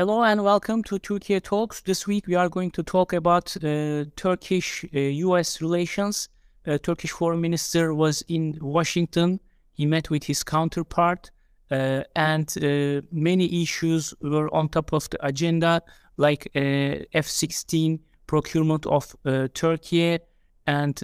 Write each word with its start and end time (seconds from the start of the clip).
Hello 0.00 0.22
and 0.22 0.42
welcome 0.42 0.82
to 0.84 0.98
Turkey 0.98 1.38
Talks. 1.40 1.82
This 1.82 2.06
week 2.06 2.26
we 2.26 2.34
are 2.34 2.48
going 2.48 2.70
to 2.70 2.82
talk 2.82 3.12
about 3.12 3.54
uh, 3.62 4.06
Turkish-U.S. 4.16 5.60
Uh, 5.60 5.66
relations. 5.66 6.30
Uh, 6.66 6.78
Turkish 6.78 7.10
Foreign 7.10 7.42
Minister 7.42 7.92
was 7.92 8.22
in 8.26 8.56
Washington. 8.62 9.40
He 9.74 9.84
met 9.84 10.08
with 10.08 10.24
his 10.24 10.42
counterpart, 10.42 11.30
uh, 11.70 12.04
and 12.16 12.48
uh, 12.62 13.02
many 13.12 13.62
issues 13.62 14.14
were 14.22 14.48
on 14.54 14.70
top 14.70 14.94
of 14.94 15.10
the 15.10 15.18
agenda, 15.22 15.82
like 16.16 16.48
uh, 16.56 17.04
F-16 17.12 18.00
procurement 18.26 18.86
of 18.86 19.14
Turkey 19.52 20.18
and 20.66 21.02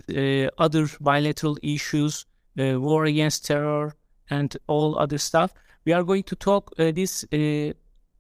other 0.57 0.89
bilateral 1.03 1.59
issues, 1.63 2.25
war 2.57 3.05
against 3.05 3.45
terror, 3.45 3.95
and 4.31 4.57
all 4.69 4.99
other 4.99 5.19
stuff. 5.19 5.53
We 5.85 5.93
are 5.93 6.03
going 6.03 6.23
to 6.23 6.35
talk 6.37 6.75
this 6.79 7.27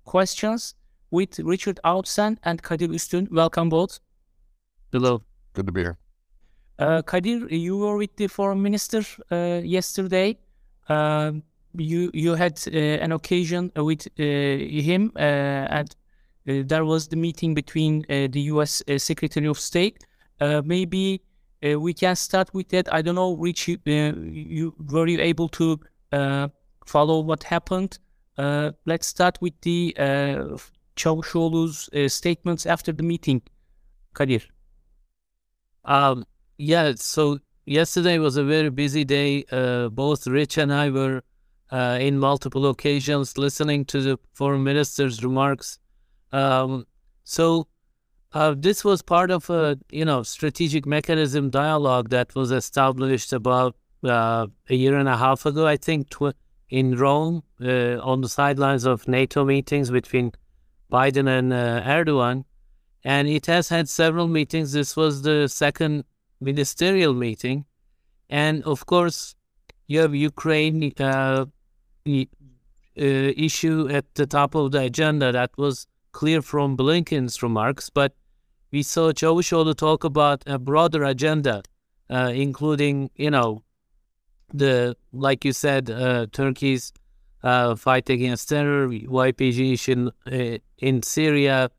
questions 0.06 0.74
with 1.10 1.38
Richard 1.38 1.78
Outzen 1.84 2.38
and 2.42 2.62
Kadir 2.62 2.88
Üstün. 2.88 3.28
Welcome 3.30 3.68
both. 3.68 4.00
Hello. 4.92 5.22
Good 5.52 5.66
to 5.66 5.72
be 5.72 5.82
here. 5.82 5.98
Uh, 6.78 7.02
Kadir, 7.02 7.48
you 7.48 7.78
were 7.78 7.96
with 7.96 8.16
the 8.16 8.28
foreign 8.28 8.62
minister 8.62 9.02
uh, 9.30 9.60
yesterday. 9.64 10.38
Uh, 10.88 11.32
you 11.74 12.10
you 12.14 12.34
had 12.34 12.58
uh, 12.66 12.78
an 13.04 13.12
occasion 13.12 13.72
with 13.76 14.06
uh, 14.18 14.22
him, 14.22 15.12
uh, 15.16 15.20
and 15.78 15.96
there 16.44 16.84
was 16.84 17.08
the 17.08 17.16
meeting 17.16 17.54
between 17.54 18.04
the 18.08 18.40
U.S. 18.52 18.82
Secretary 18.98 19.48
of 19.48 19.58
State. 19.58 20.06
maybe 20.40 21.20
we 21.62 21.92
can 21.92 22.14
start 22.14 22.54
with 22.54 22.68
that. 22.68 22.92
I 22.92 23.02
don't 23.02 23.16
know, 23.16 23.34
Rich, 23.34 23.68
you, 23.68 23.78
you 23.84 24.74
were 24.90 25.08
you 25.08 25.20
able 25.20 25.48
to 25.48 25.80
follow 26.86 27.20
what 27.20 27.42
happened? 27.42 27.98
Uh, 28.36 28.72
let's 28.84 29.06
start 29.06 29.38
with 29.40 29.54
the 29.62 29.94
uh, 29.98 30.56
uh, 31.06 32.08
statements 32.08 32.66
after 32.66 32.92
the 32.92 33.02
meeting. 33.02 33.42
Kadir. 34.14 34.42
Um, 35.84 36.24
yeah, 36.58 36.92
so 36.96 37.38
yesterday 37.64 38.18
was 38.18 38.36
a 38.36 38.44
very 38.44 38.70
busy 38.70 39.04
day. 39.04 39.44
Uh, 39.50 39.88
both 39.88 40.26
Rich 40.26 40.58
and 40.58 40.72
I 40.72 40.90
were 40.90 41.22
uh, 41.70 41.98
in 42.00 42.18
multiple 42.18 42.66
occasions 42.66 43.38
listening 43.38 43.84
to 43.86 44.00
the 44.00 44.18
foreign 44.32 44.64
minister's 44.64 45.22
remarks. 45.22 45.78
Um, 46.32 46.86
so 47.24 47.68
uh, 48.32 48.54
this 48.56 48.84
was 48.84 49.02
part 49.02 49.30
of 49.30 49.48
a 49.50 49.78
you 49.90 50.04
know 50.04 50.22
strategic 50.22 50.86
mechanism 50.86 51.50
dialogue 51.50 52.10
that 52.10 52.34
was 52.34 52.50
established 52.50 53.32
about 53.32 53.76
uh, 54.04 54.46
a 54.68 54.74
year 54.74 54.96
and 54.96 55.08
a 55.08 55.16
half 55.16 55.46
ago. 55.46 55.66
I 55.66 55.76
think 55.76 56.10
tw- 56.10 56.36
in 56.68 56.96
Rome 56.96 57.42
uh, 57.60 57.98
on 58.00 58.20
the 58.20 58.28
sidelines 58.28 58.84
of 58.84 59.06
NATO 59.08 59.44
meetings 59.44 59.90
between 59.90 60.32
Biden 60.90 61.28
and 61.28 61.52
uh, 61.52 61.82
Erdogan. 61.82 62.44
And 63.04 63.28
it 63.28 63.46
has 63.46 63.68
had 63.68 63.88
several 63.88 64.26
meetings. 64.26 64.72
This 64.72 64.96
was 64.96 65.22
the 65.22 65.48
second 65.48 66.04
ministerial 66.40 67.14
meeting. 67.14 67.64
And 68.28 68.64
of 68.64 68.86
course, 68.86 69.34
you 69.86 70.00
have 70.00 70.14
Ukraine 70.14 70.92
uh, 70.98 71.46
uh 72.08 72.24
issue 72.96 73.88
at 73.88 74.14
the 74.14 74.26
top 74.26 74.54
of 74.54 74.72
the 74.72 74.80
agenda. 74.80 75.30
That 75.30 75.50
was 75.56 75.86
clear 76.12 76.42
from 76.42 76.76
Blinken's 76.76 77.42
remarks. 77.42 77.90
But 77.90 78.12
we 78.72 78.82
saw 78.82 79.12
Çavuşoğlu 79.12 79.74
talk 79.76 80.04
about 80.04 80.42
a 80.46 80.58
broader 80.58 81.02
agenda, 81.02 81.62
uh, 82.10 82.32
including, 82.34 83.10
you 83.16 83.30
know, 83.30 83.62
the 84.52 84.96
like 85.12 85.44
you 85.44 85.52
said, 85.52 85.90
uh, 85.90 86.26
Turkey's 86.32 86.92
uh, 87.42 87.74
fight 87.76 88.08
against 88.10 88.48
terror, 88.48 88.88
YPG 88.88 89.88
in 89.88 90.10
uh, 90.26 90.58
in 90.78 91.02
Syria, 91.02 91.70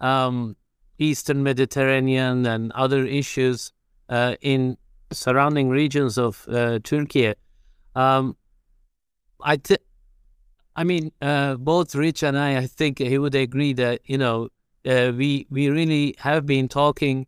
um, 0.00 0.56
Eastern 0.98 1.42
Mediterranean, 1.42 2.46
and 2.46 2.72
other 2.72 3.04
issues 3.06 3.72
uh, 4.08 4.36
in 4.40 4.76
surrounding 5.12 5.68
regions 5.68 6.18
of 6.18 6.46
uh, 6.48 6.78
Turkey. 6.82 7.34
Um, 7.94 8.36
I 9.40 9.56
th- 9.56 9.80
I 10.74 10.84
mean, 10.84 11.12
uh, 11.20 11.56
both 11.56 11.94
Rich 11.94 12.22
and 12.22 12.38
I, 12.38 12.58
I 12.58 12.66
think 12.66 12.98
he 12.98 13.18
would 13.18 13.34
agree 13.34 13.72
that 13.74 14.00
you 14.04 14.18
know 14.18 14.48
we 14.84 15.46
we 15.50 15.68
really 15.68 16.14
have 16.18 16.46
been 16.46 16.68
talking 16.68 17.26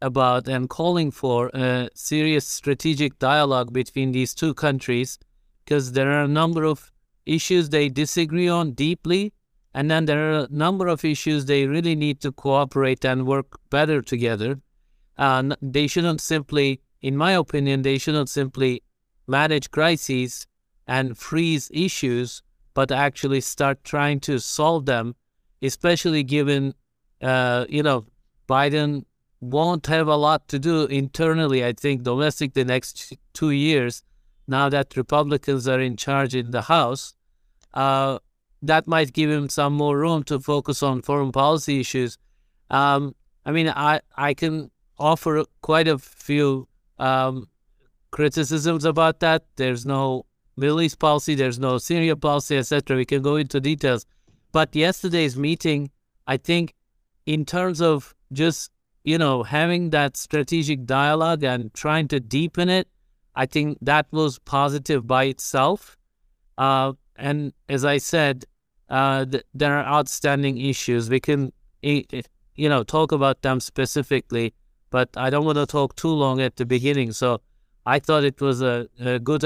about 0.00 0.48
and 0.48 0.68
calling 0.68 1.10
for 1.10 1.50
a 1.54 1.88
serious 1.94 2.46
strategic 2.46 3.18
dialogue 3.18 3.72
between 3.72 4.12
these 4.12 4.34
two 4.34 4.54
countries 4.54 5.18
because 5.64 5.92
there 5.92 6.10
are 6.12 6.22
a 6.22 6.28
number 6.28 6.64
of 6.64 6.90
issues 7.26 7.68
they 7.68 7.88
disagree 7.88 8.48
on 8.48 8.72
deeply 8.72 9.32
and 9.74 9.90
then 9.90 10.06
there 10.06 10.32
are 10.32 10.38
a 10.44 10.48
number 10.50 10.86
of 10.88 11.04
issues 11.04 11.44
they 11.44 11.66
really 11.66 11.94
need 11.94 12.20
to 12.20 12.32
cooperate 12.32 13.04
and 13.04 13.26
work 13.26 13.58
better 13.70 14.00
together. 14.00 14.60
Uh, 15.16 15.54
they 15.60 15.86
shouldn't 15.86 16.20
simply 16.20 16.80
in 17.00 17.16
my 17.16 17.32
opinion 17.32 17.82
they 17.82 17.98
shouldn't 17.98 18.28
simply 18.28 18.82
manage 19.26 19.70
crises 19.70 20.46
and 20.86 21.16
freeze 21.16 21.70
issues 21.72 22.42
but 22.74 22.90
actually 22.90 23.40
start 23.40 23.82
trying 23.84 24.20
to 24.20 24.38
solve 24.38 24.86
them 24.86 25.14
especially 25.62 26.22
given 26.22 26.74
uh, 27.22 27.64
you 27.68 27.82
know 27.82 28.04
biden 28.48 29.04
won't 29.40 29.86
have 29.86 30.08
a 30.08 30.16
lot 30.16 30.48
to 30.48 30.58
do 30.58 30.84
internally, 30.86 31.64
I 31.64 31.72
think, 31.72 32.02
domestic 32.02 32.54
the 32.54 32.64
next 32.64 33.14
two 33.32 33.50
years, 33.50 34.02
now 34.46 34.68
that 34.68 34.96
Republicans 34.96 35.68
are 35.68 35.80
in 35.80 35.96
charge 35.96 36.34
in 36.34 36.50
the 36.50 36.62
House, 36.62 37.14
uh, 37.74 38.18
that 38.62 38.86
might 38.86 39.12
give 39.12 39.30
him 39.30 39.48
some 39.48 39.74
more 39.74 39.98
room 39.98 40.24
to 40.24 40.40
focus 40.40 40.82
on 40.82 41.02
foreign 41.02 41.30
policy 41.30 41.80
issues. 41.80 42.18
Um, 42.70 43.14
I 43.46 43.52
mean, 43.52 43.68
I, 43.68 44.00
I 44.16 44.34
can 44.34 44.70
offer 44.98 45.44
quite 45.62 45.86
a 45.86 45.98
few 45.98 46.66
um, 46.98 47.48
criticisms 48.10 48.84
about 48.84 49.20
that. 49.20 49.44
There's 49.56 49.86
no 49.86 50.26
Middle 50.56 50.80
East 50.80 50.98
policy, 50.98 51.36
there's 51.36 51.60
no 51.60 51.78
Syria 51.78 52.16
policy, 52.16 52.56
etc. 52.56 52.96
We 52.96 53.04
can 53.04 53.22
go 53.22 53.36
into 53.36 53.60
details. 53.60 54.04
But 54.50 54.74
yesterday's 54.74 55.36
meeting, 55.36 55.90
I 56.26 56.36
think, 56.36 56.74
in 57.26 57.44
terms 57.44 57.80
of 57.80 58.14
just 58.32 58.72
you 59.08 59.16
know, 59.16 59.42
having 59.42 59.88
that 59.90 60.18
strategic 60.18 60.84
dialogue 60.84 61.42
and 61.42 61.72
trying 61.72 62.08
to 62.08 62.20
deepen 62.20 62.68
it, 62.68 62.86
I 63.34 63.46
think 63.46 63.78
that 63.80 64.06
was 64.10 64.38
positive 64.38 65.06
by 65.06 65.24
itself. 65.24 65.96
Uh, 66.58 66.92
and 67.16 67.54
as 67.70 67.86
I 67.86 67.96
said, 67.98 68.44
uh, 68.90 69.24
th- 69.24 69.44
there 69.54 69.74
are 69.78 69.86
outstanding 69.96 70.58
issues. 70.58 71.08
We 71.08 71.20
can, 71.20 71.52
you 71.82 72.68
know, 72.68 72.82
talk 72.82 73.12
about 73.12 73.40
them 73.40 73.60
specifically, 73.60 74.52
but 74.90 75.08
I 75.16 75.30
don't 75.30 75.46
want 75.46 75.56
to 75.56 75.66
talk 75.66 75.96
too 75.96 76.14
long 76.24 76.42
at 76.42 76.56
the 76.56 76.66
beginning. 76.66 77.12
So 77.12 77.40
I 77.86 78.00
thought 78.00 78.24
it 78.24 78.42
was 78.42 78.60
a, 78.60 78.88
a 79.00 79.18
good 79.18 79.42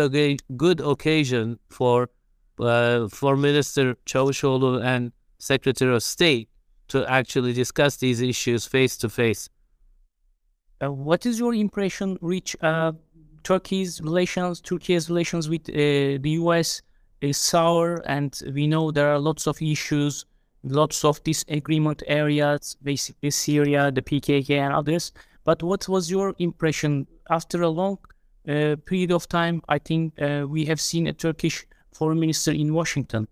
good 0.56 0.80
occasion 0.80 1.60
for 1.68 2.08
uh, 2.58 3.08
for 3.08 3.36
Minister 3.36 3.94
Çavuşoğlu 4.06 4.82
and 4.82 5.12
Secretary 5.38 5.94
of 5.94 6.02
State 6.02 6.48
to 6.88 6.98
actually 7.08 7.52
discuss 7.52 7.96
these 7.96 8.20
issues 8.20 8.66
face 8.66 8.96
to 8.98 9.08
face. 9.08 9.48
What 10.88 11.26
is 11.26 11.38
your 11.38 11.54
impression, 11.54 12.18
Rich? 12.20 12.56
Uh, 12.60 12.92
Turkey's 13.44 14.00
relations, 14.00 14.60
Turkey's 14.60 15.08
relations 15.08 15.48
with 15.48 15.68
uh, 15.68 16.18
the 16.20 16.30
U.S. 16.42 16.82
is 17.20 17.36
sour, 17.36 18.02
and 18.06 18.38
we 18.54 18.66
know 18.66 18.90
there 18.90 19.12
are 19.12 19.18
lots 19.18 19.46
of 19.46 19.60
issues, 19.60 20.24
lots 20.62 21.04
of 21.04 21.22
disagreement 21.24 22.02
areas, 22.06 22.76
basically 22.82 23.30
Syria, 23.30 23.90
the 23.90 24.02
PKK, 24.02 24.50
and 24.58 24.74
others. 24.74 25.12
But 25.44 25.62
what 25.62 25.88
was 25.88 26.10
your 26.10 26.34
impression 26.38 27.06
after 27.30 27.62
a 27.62 27.68
long 27.68 27.98
uh, 28.48 28.76
period 28.86 29.10
of 29.10 29.28
time? 29.28 29.62
I 29.68 29.78
think 29.78 30.20
uh, 30.20 30.46
we 30.48 30.64
have 30.66 30.80
seen 30.80 31.06
a 31.06 31.12
Turkish 31.12 31.66
foreign 31.92 32.20
minister 32.20 32.52
in 32.52 32.74
Washington. 32.74 33.28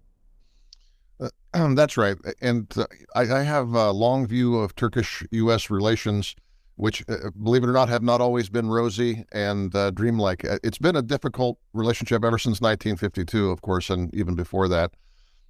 Um, 1.55 1.75
that's 1.75 1.97
right. 1.97 2.17
And 2.41 2.67
uh, 2.77 2.87
I, 3.15 3.23
I, 3.23 3.43
have 3.43 3.75
a 3.75 3.91
long 3.93 4.27
view 4.27 4.57
of 4.57 4.75
Turkish 4.75 5.25
U.S. 5.31 5.71
relations, 5.71 6.35
which, 6.81 7.05
uh, 7.11 7.29
believe 7.43 7.63
it 7.63 7.69
or 7.69 7.75
not, 7.75 7.91
have 7.91 8.03
not 8.03 8.23
always 8.23 8.49
been 8.49 8.67
rosy 8.67 9.23
and 9.33 9.75
uh, 9.77 9.91
dreamlike. 9.91 10.43
It's 10.65 10.79
been 10.79 10.97
a 10.97 11.03
difficult 11.03 11.59
relationship 11.75 12.25
ever 12.25 12.39
since 12.39 12.63
1952, 12.63 13.51
of 13.51 13.61
course, 13.61 13.91
and 13.91 14.13
even 14.15 14.35
before 14.35 14.67
that. 14.69 14.93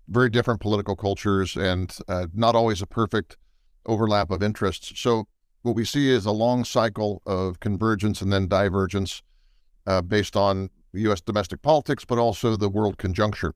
Very 0.09 0.29
different 0.29 0.61
political 0.61 0.97
cultures 0.97 1.57
and 1.57 1.97
uh, 2.09 2.27
not 2.35 2.57
always 2.57 2.83
a 2.83 2.87
perfect 2.87 3.37
overlap 3.87 4.33
of 4.33 4.43
interests. 4.43 4.93
So, 4.99 5.29
what 5.63 5.77
we 5.77 5.85
see 5.85 6.11
is 6.11 6.27
a 6.27 6.33
long 6.33 6.65
cycle 6.65 7.23
of 7.27 7.61
convergence 7.61 8.21
and 8.21 8.33
then 8.33 8.49
divergence 8.49 9.23
uh, 9.87 10.03
based 10.03 10.35
on 10.35 10.69
U.S. 10.95 11.21
domestic 11.21 11.63
politics, 11.63 12.05
but 12.05 12.19
also 12.19 12.57
the 12.57 12.69
world 12.69 12.99
conjuncture. 12.99 13.55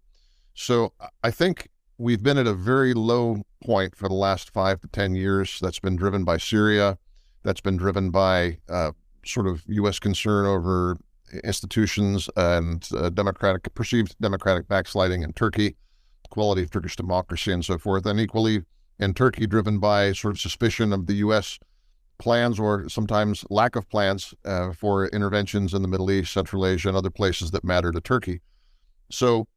So, 0.55 0.93
I 1.25 1.32
think 1.32 1.71
we've 1.99 2.23
been 2.23 2.38
at 2.38 2.47
a 2.47 2.55
very 2.55 2.94
low 2.94 3.43
point 3.65 3.97
for 3.97 4.09
the 4.09 4.15
last 4.15 4.50
five 4.50 4.81
to 4.82 4.87
10 4.87 5.17
years. 5.17 5.59
That's 5.61 5.81
been 5.81 5.97
driven 5.97 6.23
by 6.23 6.37
Syria. 6.37 6.99
That's 7.44 7.61
been 7.61 7.76
driven 7.76 8.11
by 8.11 8.58
uh, 8.69 8.93
sort 9.25 9.46
of 9.46 9.62
U.S. 9.69 9.99
concern 9.99 10.46
over 10.46 10.96
institutions 11.43 12.29
and 12.37 12.88
uh, 12.96 13.11
democratic, 13.11 13.73
perceived 13.75 14.17
democratic 14.20 14.69
backsliding 14.69 15.23
in 15.23 15.32
Turkey, 15.32 15.76
quality 16.31 16.62
of 16.62 16.70
Turkish 16.70 16.96
democracy, 16.96 17.52
and 17.52 17.64
so 17.64 17.79
forth. 17.79 18.06
And 18.06 18.20
equally, 18.20 18.62
in 18.99 19.14
Turkey, 19.14 19.46
driven 19.46 19.79
by 19.79 20.12
sort 20.12 20.35
of 20.35 20.41
suspicion 20.41 20.93
of 20.93 21.06
the 21.06 21.14
U.S. 21.14 21.58
plans 22.19 22.58
or 22.58 22.88
sometimes 22.88 23.44
lack 23.50 23.76
of 23.76 23.88
plans 23.88 24.35
uh, 24.44 24.73
for 24.73 25.08
interventions 25.08 25.75
in 25.75 25.82
the 25.82 25.88
Middle 25.88 26.11
East, 26.11 26.32
Central 26.32 26.67
Asia, 26.67 26.88
and 26.88 26.97
other 26.97 27.11
places 27.11 27.50
that 27.50 27.64
matter 27.64 27.90
to 27.93 28.00
Turkey. 28.00 28.40
So 29.11 29.49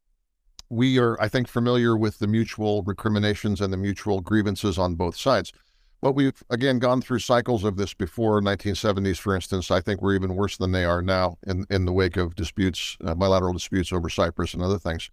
we 0.69 1.00
are, 1.00 1.19
I 1.22 1.28
think, 1.28 1.48
familiar 1.48 1.95
with 1.95 2.19
the 2.19 2.28
mutual 2.28 2.83
recriminations 2.83 3.62
and 3.62 3.72
the 3.72 3.78
mutual 3.78 4.22
grievances 4.22 4.78
on 4.78 4.95
both 4.95 5.16
sides. 5.16 5.54
But 6.02 6.14
we've 6.14 6.44
again 6.50 6.80
gone 6.80 7.02
through 7.02 7.20
cycles 7.20 7.64
of 7.64 7.76
this 7.76 7.94
before 7.94 8.40
1970s, 8.42 9.18
for 9.18 9.36
instance. 9.36 9.72
I 9.72 9.82
think 9.82 10.02
we're 10.02 10.16
even 10.16 10.36
worse 10.36 10.58
than 10.58 10.72
they 10.72 10.86
are 10.86 11.02
now 11.02 11.38
in, 11.48 11.66
in 11.70 11.86
the 11.86 11.92
wake 11.92 12.18
of 12.18 12.36
disputes, 12.36 12.98
uh, 13.04 13.16
bilateral 13.16 13.54
disputes 13.54 13.92
over 13.92 14.10
Cyprus 14.10 14.54
and 14.54 14.62
other 14.62 14.78
things. 14.78 15.10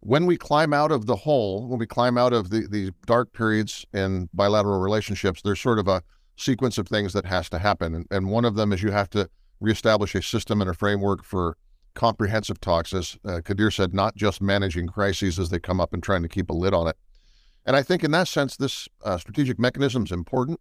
When 0.00 0.26
we 0.26 0.36
climb 0.36 0.72
out 0.72 0.92
of 0.92 1.06
the 1.06 1.16
hole, 1.16 1.68
when 1.68 1.78
we 1.78 1.86
climb 1.86 2.18
out 2.18 2.32
of 2.32 2.50
the, 2.50 2.66
the 2.66 2.92
dark 3.06 3.32
periods 3.32 3.86
in 3.92 4.28
bilateral 4.32 4.80
relationships, 4.80 5.42
there's 5.42 5.60
sort 5.60 5.78
of 5.78 5.88
a 5.88 6.02
sequence 6.36 6.78
of 6.78 6.88
things 6.88 7.12
that 7.12 7.26
has 7.26 7.48
to 7.50 7.58
happen. 7.58 7.94
And, 7.94 8.06
and 8.10 8.30
one 8.30 8.44
of 8.44 8.54
them 8.56 8.72
is 8.72 8.82
you 8.82 8.90
have 8.92 9.10
to 9.10 9.28
reestablish 9.60 10.14
a 10.14 10.22
system 10.22 10.60
and 10.60 10.70
a 10.70 10.74
framework 10.74 11.24
for 11.24 11.56
comprehensive 11.94 12.60
talks, 12.60 12.94
as 12.94 13.18
uh, 13.24 13.40
Kadir 13.44 13.70
said, 13.70 13.92
not 13.92 14.16
just 14.16 14.40
managing 14.40 14.86
crises 14.86 15.38
as 15.38 15.50
they 15.50 15.58
come 15.58 15.80
up 15.80 15.92
and 15.92 16.02
trying 16.02 16.22
to 16.22 16.28
keep 16.28 16.50
a 16.50 16.54
lid 16.54 16.72
on 16.72 16.88
it. 16.88 16.96
And 17.66 17.76
I 17.76 17.82
think 17.82 18.02
in 18.02 18.10
that 18.12 18.28
sense, 18.28 18.56
this 18.56 18.88
uh, 19.04 19.18
strategic 19.18 19.58
mechanism 19.58 20.04
is 20.04 20.12
important. 20.12 20.60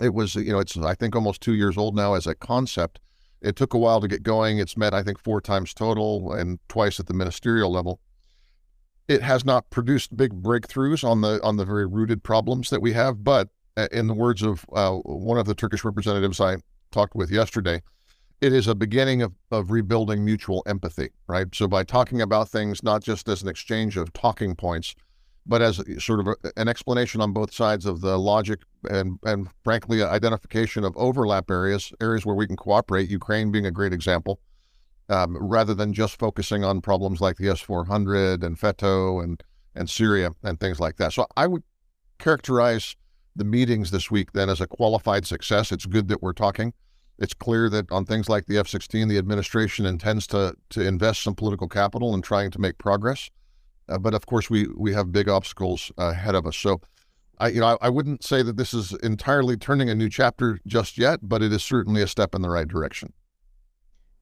It 0.00 0.14
was, 0.14 0.34
you 0.34 0.52
know, 0.52 0.58
it's, 0.58 0.76
I 0.76 0.94
think, 0.94 1.14
almost 1.14 1.40
two 1.40 1.54
years 1.54 1.76
old 1.76 1.94
now 1.94 2.14
as 2.14 2.26
a 2.26 2.34
concept. 2.34 3.00
It 3.40 3.56
took 3.56 3.74
a 3.74 3.78
while 3.78 4.00
to 4.00 4.08
get 4.08 4.22
going. 4.22 4.58
It's 4.58 4.76
met, 4.76 4.94
I 4.94 5.02
think, 5.02 5.18
four 5.18 5.40
times 5.40 5.74
total 5.74 6.32
and 6.32 6.58
twice 6.68 7.00
at 7.00 7.06
the 7.06 7.14
ministerial 7.14 7.70
level. 7.70 8.00
It 9.08 9.20
has 9.22 9.44
not 9.44 9.68
produced 9.70 10.16
big 10.16 10.42
breakthroughs 10.42 11.02
on 11.02 11.20
the 11.20 11.40
on 11.42 11.56
the 11.56 11.64
very 11.64 11.86
rooted 11.86 12.22
problems 12.22 12.70
that 12.70 12.80
we 12.80 12.92
have. 12.92 13.24
But 13.24 13.48
uh, 13.76 13.88
in 13.90 14.06
the 14.06 14.14
words 14.14 14.42
of 14.42 14.64
uh, 14.72 14.92
one 14.92 15.38
of 15.38 15.46
the 15.46 15.54
Turkish 15.54 15.84
representatives 15.84 16.40
I 16.40 16.58
talked 16.92 17.16
with 17.16 17.30
yesterday, 17.30 17.82
it 18.40 18.52
is 18.52 18.68
a 18.68 18.74
beginning 18.74 19.22
of, 19.22 19.32
of 19.50 19.70
rebuilding 19.70 20.24
mutual 20.24 20.62
empathy, 20.66 21.10
right? 21.26 21.52
So 21.54 21.66
by 21.66 21.84
talking 21.84 22.20
about 22.20 22.48
things 22.48 22.82
not 22.82 23.02
just 23.02 23.28
as 23.28 23.42
an 23.42 23.48
exchange 23.48 23.96
of 23.96 24.12
talking 24.12 24.54
points, 24.54 24.94
but 25.46 25.62
as 25.62 25.80
sort 25.98 26.20
of 26.20 26.28
a, 26.28 26.36
an 26.56 26.68
explanation 26.68 27.20
on 27.20 27.32
both 27.32 27.52
sides 27.52 27.86
of 27.86 28.00
the 28.00 28.18
logic 28.18 28.60
and, 28.88 29.18
and 29.24 29.48
frankly, 29.64 30.02
identification 30.02 30.84
of 30.84 30.96
overlap 30.96 31.50
areas, 31.50 31.92
areas 32.00 32.24
where 32.24 32.36
we 32.36 32.46
can 32.46 32.56
cooperate, 32.56 33.10
Ukraine 33.10 33.50
being 33.50 33.66
a 33.66 33.70
great 33.70 33.92
example, 33.92 34.40
um, 35.08 35.36
rather 35.36 35.74
than 35.74 35.92
just 35.92 36.18
focusing 36.18 36.64
on 36.64 36.80
problems 36.80 37.20
like 37.20 37.36
the 37.36 37.48
S-400 37.48 38.42
and 38.42 38.58
FETÖ 38.58 39.22
and, 39.22 39.42
and 39.74 39.90
Syria 39.90 40.30
and 40.42 40.60
things 40.60 40.78
like 40.78 40.96
that. 40.96 41.12
So 41.12 41.26
I 41.36 41.46
would 41.46 41.62
characterize 42.18 42.96
the 43.34 43.44
meetings 43.44 43.90
this 43.90 44.10
week 44.10 44.32
then 44.32 44.48
as 44.48 44.60
a 44.60 44.66
qualified 44.66 45.26
success. 45.26 45.72
It's 45.72 45.86
good 45.86 46.08
that 46.08 46.22
we're 46.22 46.32
talking. 46.32 46.72
It's 47.18 47.34
clear 47.34 47.68
that 47.70 47.90
on 47.90 48.04
things 48.04 48.28
like 48.28 48.46
the 48.46 48.58
F 48.58 48.68
16, 48.68 49.08
the 49.08 49.18
administration 49.18 49.86
intends 49.86 50.26
to, 50.28 50.54
to 50.70 50.86
invest 50.86 51.22
some 51.22 51.34
political 51.34 51.68
capital 51.68 52.14
in 52.14 52.22
trying 52.22 52.50
to 52.52 52.60
make 52.60 52.78
progress. 52.78 53.30
Uh, 53.92 53.98
but 53.98 54.14
of 54.14 54.26
course, 54.26 54.48
we, 54.48 54.66
we 54.76 54.92
have 54.94 55.12
big 55.12 55.28
obstacles 55.28 55.92
ahead 55.98 56.34
of 56.34 56.46
us. 56.46 56.56
So, 56.56 56.80
I, 57.38 57.48
you 57.48 57.60
know, 57.60 57.66
I, 57.66 57.86
I, 57.86 57.88
wouldn't 57.90 58.24
say 58.24 58.42
that 58.42 58.56
this 58.56 58.72
is 58.72 58.92
entirely 59.02 59.56
turning 59.56 59.90
a 59.90 59.94
new 59.94 60.08
chapter 60.08 60.58
just 60.66 60.96
yet, 60.96 61.20
but 61.22 61.42
it 61.42 61.52
is 61.52 61.62
certainly 61.62 62.02
a 62.02 62.06
step 62.06 62.34
in 62.34 62.42
the 62.42 62.48
right 62.48 62.66
direction. 62.66 63.12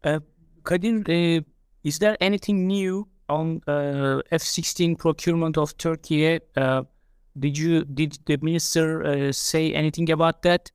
Uh, 0.03 0.21
Kadir, 0.65 1.03
uh, 1.09 1.41
is 1.85 1.99
there 1.99 2.17
anything 2.21 2.67
new 2.67 3.07
on 3.29 3.61
uh, 3.69 4.23
F-16 4.33 4.99
procurement 4.99 5.57
of 5.57 5.77
Turkey? 5.77 6.41
Uh, 6.57 6.83
did 7.39 7.57
you 7.57 7.85
did 7.85 8.19
the 8.27 8.39
minister 8.43 9.05
uh, 9.05 9.33
say 9.33 9.73
anything 9.73 10.11
about 10.11 10.43
that? 10.43 10.73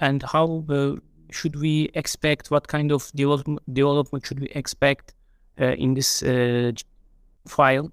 and 0.00 0.22
how 0.24 0.64
should 1.30 1.54
we 1.54 1.90
expect? 1.94 2.50
What 2.50 2.66
kind 2.66 2.90
of 2.90 3.12
development 3.14 3.60
development 3.72 4.26
should 4.26 4.40
we 4.40 4.48
expect 4.48 5.14
uh, 5.60 5.74
in 5.78 5.94
this 5.94 6.22
uh, 6.22 6.72
file? 7.46 7.90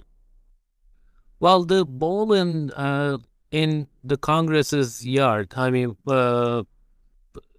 Well, 1.40 1.64
the 1.64 1.86
ball 1.86 2.34
in 2.34 2.72
uh, 2.72 3.18
in 3.52 3.88
the 4.04 4.18
Congress's 4.18 5.06
yard. 5.06 5.54
I 5.56 5.70
mean, 5.72 5.98
uh, 6.08 6.64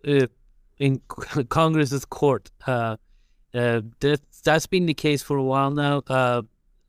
uh, 0.07 0.27
in 0.79 1.01
Congress's 1.49 2.05
court. 2.05 2.51
Uh, 2.67 2.97
that 3.53 4.21
that's 4.45 4.67
been 4.67 4.87
the 4.87 4.95
case 4.95 5.23
for 5.23 5.37
a 5.37 5.43
while 5.43 5.71
now. 5.71 6.03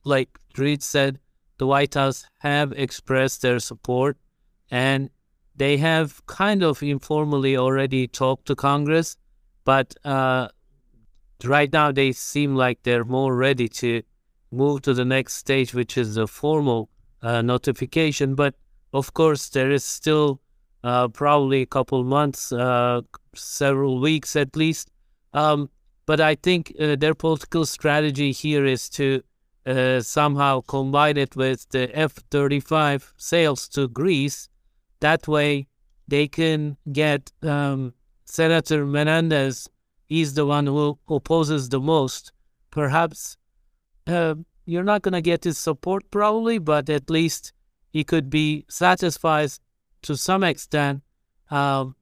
like 0.04 0.38
Reid 0.56 0.82
said, 0.82 1.18
the 1.58 1.66
White 1.66 1.94
House 1.94 2.26
have 2.38 2.72
expressed 2.72 3.42
their 3.42 3.58
support, 3.58 4.16
and 4.70 5.10
they 5.56 5.76
have 5.76 6.24
kind 6.26 6.62
of 6.62 6.82
informally 6.82 7.56
already 7.56 8.08
talked 8.08 8.46
to 8.46 8.56
Congress, 8.56 9.16
but 9.64 9.94
uh, 10.04 10.48
right 11.44 11.72
now 11.72 11.92
they 11.92 12.12
seem 12.12 12.54
like 12.54 12.82
they're 12.82 13.04
more 13.04 13.34
ready 13.34 13.68
to 13.68 14.02
move 14.54 14.82
to 14.82 14.94
the 14.94 15.04
next 15.04 15.34
stage, 15.34 15.74
which 15.74 15.96
is 15.98 16.14
the 16.14 16.26
formal 16.26 16.88
uh, 17.22 17.42
notification. 17.42 18.34
But 18.34 18.54
of 18.92 19.14
course, 19.14 19.48
there 19.48 19.70
is 19.70 19.84
still 19.84 20.40
uh, 20.82 21.08
probably 21.08 21.62
a 21.62 21.66
couple 21.66 22.04
months, 22.04 22.52
uh, 22.52 23.02
several 23.34 24.00
weeks 24.00 24.36
at 24.36 24.56
least. 24.56 24.90
Um, 25.32 25.70
but 26.06 26.20
I 26.20 26.34
think 26.34 26.72
uh, 26.78 26.96
their 26.96 27.14
political 27.14 27.66
strategy 27.66 28.32
here 28.32 28.64
is 28.66 28.88
to 28.90 29.22
uh, 29.66 30.00
somehow 30.00 30.60
combine 30.60 31.16
it 31.16 31.34
with 31.34 31.68
the 31.70 31.90
F 31.96 32.12
35 32.30 33.14
sales 33.16 33.68
to 33.70 33.88
Greece 33.88 34.48
that 35.04 35.28
way, 35.28 35.66
they 36.08 36.28
can 36.28 36.78
get 36.90 37.30
um, 37.42 37.92
Senator 38.24 38.86
Menendez. 38.86 39.68
He's 40.06 40.32
the 40.32 40.46
one 40.46 40.66
who 40.66 40.98
opposes 41.08 41.68
the 41.68 41.78
most. 41.78 42.32
Perhaps 42.70 43.36
uh, 44.06 44.34
you're 44.66 44.84
not 44.84 45.02
going 45.02 45.12
to 45.12 45.20
get 45.20 45.44
his 45.44 45.58
support, 45.58 46.10
probably, 46.10 46.58
but 46.58 46.88
at 46.88 47.10
least 47.10 47.52
he 47.90 48.04
could 48.04 48.30
be 48.30 48.64
satisfied 48.68 49.50
to 50.02 50.16
some 50.16 50.42
extent, 50.42 51.02
um, 51.50 51.96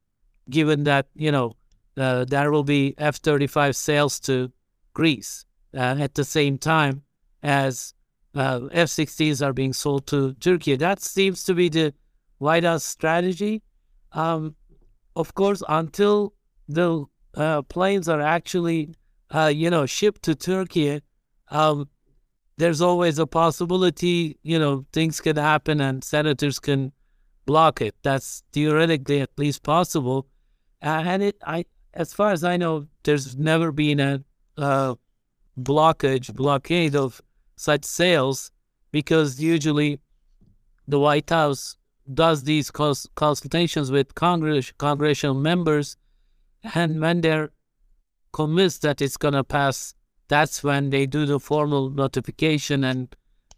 given 0.49 0.84
that, 0.84 1.06
you 1.14 1.31
know, 1.31 1.56
uh, 1.96 2.25
there 2.25 2.50
will 2.50 2.64
be 2.64 2.94
F 2.99 3.16
35 3.16 3.76
sales 3.76 4.19
to 4.20 4.50
Greece 4.94 5.44
uh, 5.74 5.96
at 5.98 6.15
the 6.15 6.24
same 6.24 6.58
time 6.58 7.03
as 7.43 7.94
uh, 8.34 8.60
F 8.72 8.88
16s 8.88 9.44
are 9.44 9.53
being 9.53 9.72
sold 9.72 10.06
to 10.08 10.34
Turkey. 10.34 10.77
That 10.77 11.03
seems 11.03 11.44
to 11.44 11.55
be 11.55 11.69
the 11.69 11.94
White 12.38 12.65
House 12.65 12.84
strategy. 12.84 13.62
Um, 14.12 14.56
of 15.15 15.34
course, 15.34 15.62
until 15.69 16.34
the 16.69 17.05
uh, 17.34 17.62
planes 17.62 18.08
are 18.08 18.20
actually, 18.20 18.94
uh, 19.31 19.53
you 19.55 19.70
know, 19.70 19.86
shipped 19.86 20.22
to 20.22 20.34
Turkey, 20.34 21.03
um, 21.50 21.88
there's 22.62 22.81
always 22.81 23.19
a 23.19 23.26
possibility, 23.26 24.38
you 24.44 24.56
know, 24.56 24.86
things 24.92 25.20
can 25.20 25.36
happen 25.36 25.81
and 25.81 26.04
senators 26.04 26.60
can 26.60 26.92
block 27.44 27.82
it. 27.82 27.96
That's 28.04 28.44
theoretically 28.52 29.20
at 29.20 29.31
least 29.36 29.64
possible. 29.64 30.28
And 30.81 31.24
it, 31.24 31.36
I, 31.44 31.64
as 31.92 32.14
far 32.14 32.31
as 32.31 32.44
I 32.44 32.56
know, 32.56 32.86
there's 33.02 33.36
never 33.36 33.72
been 33.72 33.98
a 33.98 34.22
uh, 34.56 34.94
blockage, 35.60 36.32
blockade 36.34 36.94
of 36.94 37.20
such 37.56 37.84
sales 37.84 38.52
because 38.92 39.40
usually 39.40 39.98
the 40.86 41.00
White 41.00 41.31
House 41.31 41.76
does 42.14 42.44
these 42.44 42.70
cons- 42.70 43.08
consultations 43.16 43.90
with 43.90 44.14
Congress, 44.14 44.72
congressional 44.78 45.34
members, 45.34 45.96
and 46.74 47.00
when 47.00 47.22
they're 47.22 47.50
convinced 48.32 48.82
that 48.82 49.02
it's 49.02 49.16
going 49.16 49.34
to 49.34 49.42
pass, 49.42 49.94
that's 50.32 50.65
when 50.65 50.89
they 50.89 51.05
do 51.05 51.27
the 51.27 51.39
formal 51.39 51.91
notification, 51.91 52.84
and 52.84 53.15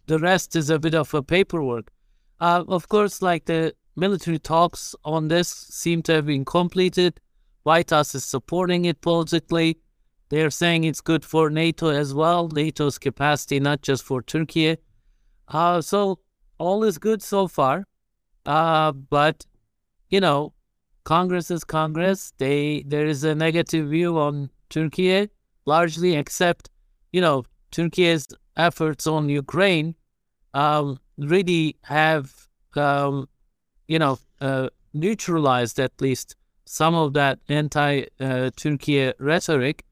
the 0.06 0.18
rest 0.18 0.56
is 0.56 0.70
a 0.70 0.78
bit 0.78 0.94
of 0.94 1.14
a 1.14 1.22
paperwork. 1.22 1.92
Uh, 2.40 2.64
of 2.66 2.88
course, 2.88 3.22
like 3.22 3.44
the 3.44 3.72
military 3.94 4.40
talks 4.40 4.96
on 5.04 5.28
this 5.28 5.48
seem 5.48 6.02
to 6.02 6.14
have 6.14 6.26
been 6.26 6.44
completed. 6.44 7.20
White 7.62 7.90
House 7.90 8.14
is 8.16 8.24
supporting 8.24 8.86
it 8.86 9.00
politically. 9.00 9.78
They're 10.30 10.50
saying 10.50 10.82
it's 10.82 11.00
good 11.00 11.24
for 11.24 11.48
NATO 11.48 11.90
as 11.90 12.12
well, 12.12 12.48
NATO's 12.48 12.98
capacity, 12.98 13.60
not 13.60 13.82
just 13.82 14.02
for 14.02 14.20
Turkey. 14.20 14.76
Uh, 15.46 15.80
so 15.80 16.18
all 16.58 16.82
is 16.82 16.98
good 16.98 17.22
so 17.22 17.46
far. 17.46 17.86
Uh, 18.44 18.90
but 18.90 19.46
you 20.10 20.20
know, 20.20 20.54
Congress 21.04 21.52
is 21.52 21.62
Congress. 21.62 22.32
They 22.38 22.82
there 22.84 23.06
is 23.06 23.22
a 23.22 23.34
negative 23.34 23.90
view 23.90 24.18
on 24.18 24.50
Turkey, 24.70 25.28
largely, 25.66 26.14
except 26.16 26.70
you 27.12 27.20
know 27.20 27.44
Turkey's 27.70 28.26
efforts 28.56 29.06
on 29.06 29.28
Ukraine 29.28 29.94
um, 30.54 30.98
really 31.18 31.76
have 31.82 32.32
um, 32.76 33.28
you 33.88 33.98
know 33.98 34.18
uh, 34.40 34.68
neutralized 34.92 35.78
at 35.80 35.92
least 36.00 36.36
some 36.66 36.94
of 36.94 37.12
that 37.12 37.38
anti-Turkey 37.48 39.08
uh, 39.08 39.12
rhetoric, 39.18 39.84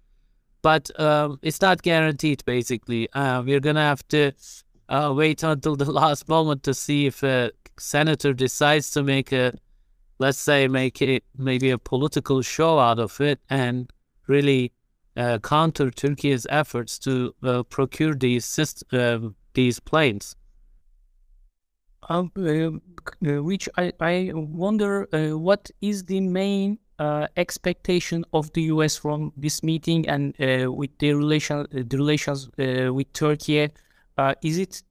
but 0.63 0.91
um, 0.99 1.39
it's 1.43 1.61
not 1.61 1.83
guaranteed. 1.83 2.45
Basically, 2.45 3.11
uh, 3.13 3.43
we're 3.43 3.61
gonna 3.61 3.83
have 3.83 4.07
to 4.09 4.33
uh, 4.89 5.13
wait 5.15 5.43
until 5.43 5.77
the 5.77 5.91
last 6.01 6.29
moment 6.29 6.63
to 6.65 6.75
see 6.75 7.07
if 7.07 7.23
a 7.23 7.51
senator 7.79 8.33
decides 8.33 8.91
to 8.93 9.03
make 9.03 9.33
a, 9.33 9.53
let's 10.19 10.39
say, 10.39 10.69
make 10.69 11.03
it 11.03 11.25
maybe 11.37 11.71
a 11.71 11.79
political 11.79 12.43
show 12.43 12.79
out 12.79 12.99
of 12.99 13.21
it 13.21 13.41
and 13.51 13.91
really 14.27 14.73
uh, 15.17 15.39
counter 15.39 15.91
Turkey's 15.91 16.47
efforts 16.51 16.99
to 17.01 17.35
uh, 17.43 17.63
procure 17.65 18.15
these 18.15 18.59
uh, 18.93 19.19
these 19.55 19.81
planes. 19.81 20.37
Um, 22.09 22.33
uh, 22.37 23.43
which 23.43 23.69
I, 23.77 23.93
I 24.01 24.33
wonder 24.35 25.09
uh, 25.13 25.39
what 25.39 25.71
is 25.81 26.05
the 26.05 26.21
main 26.21 26.79
uh, 26.99 27.29
expectation 27.37 28.25
of 28.33 28.53
the 28.55 28.63
U.S. 28.63 28.97
from 28.97 29.33
this 29.37 29.63
meeting 29.63 30.09
and 30.09 30.35
with 30.77 30.91
the 30.99 31.15
relation 31.15 31.67
the 31.71 31.97
relations 31.97 32.51
with 32.57 33.13
Turkey. 33.13 33.69
is 34.43 34.59
it 34.59 34.83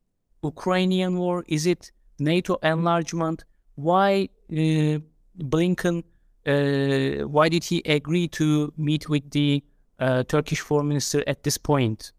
Ukrainian 0.43 1.17
war? 1.17 1.43
Is 1.47 1.65
it 1.65 1.91
NATO 2.19 2.55
enlargement? 2.63 3.43
Why 3.75 4.29
Blinken? 4.49 6.03
why 6.45 7.49
did 7.49 7.63
he 7.63 7.81
agree 7.85 8.27
to 8.29 8.73
meet 8.77 9.09
with 9.09 9.29
the 9.31 9.63
uh, 10.01 10.23
Turkish 10.23 10.59
foreign 10.59 10.87
minister 10.87 11.23
at 11.27 11.43
this 11.43 11.57
point? 11.57 12.11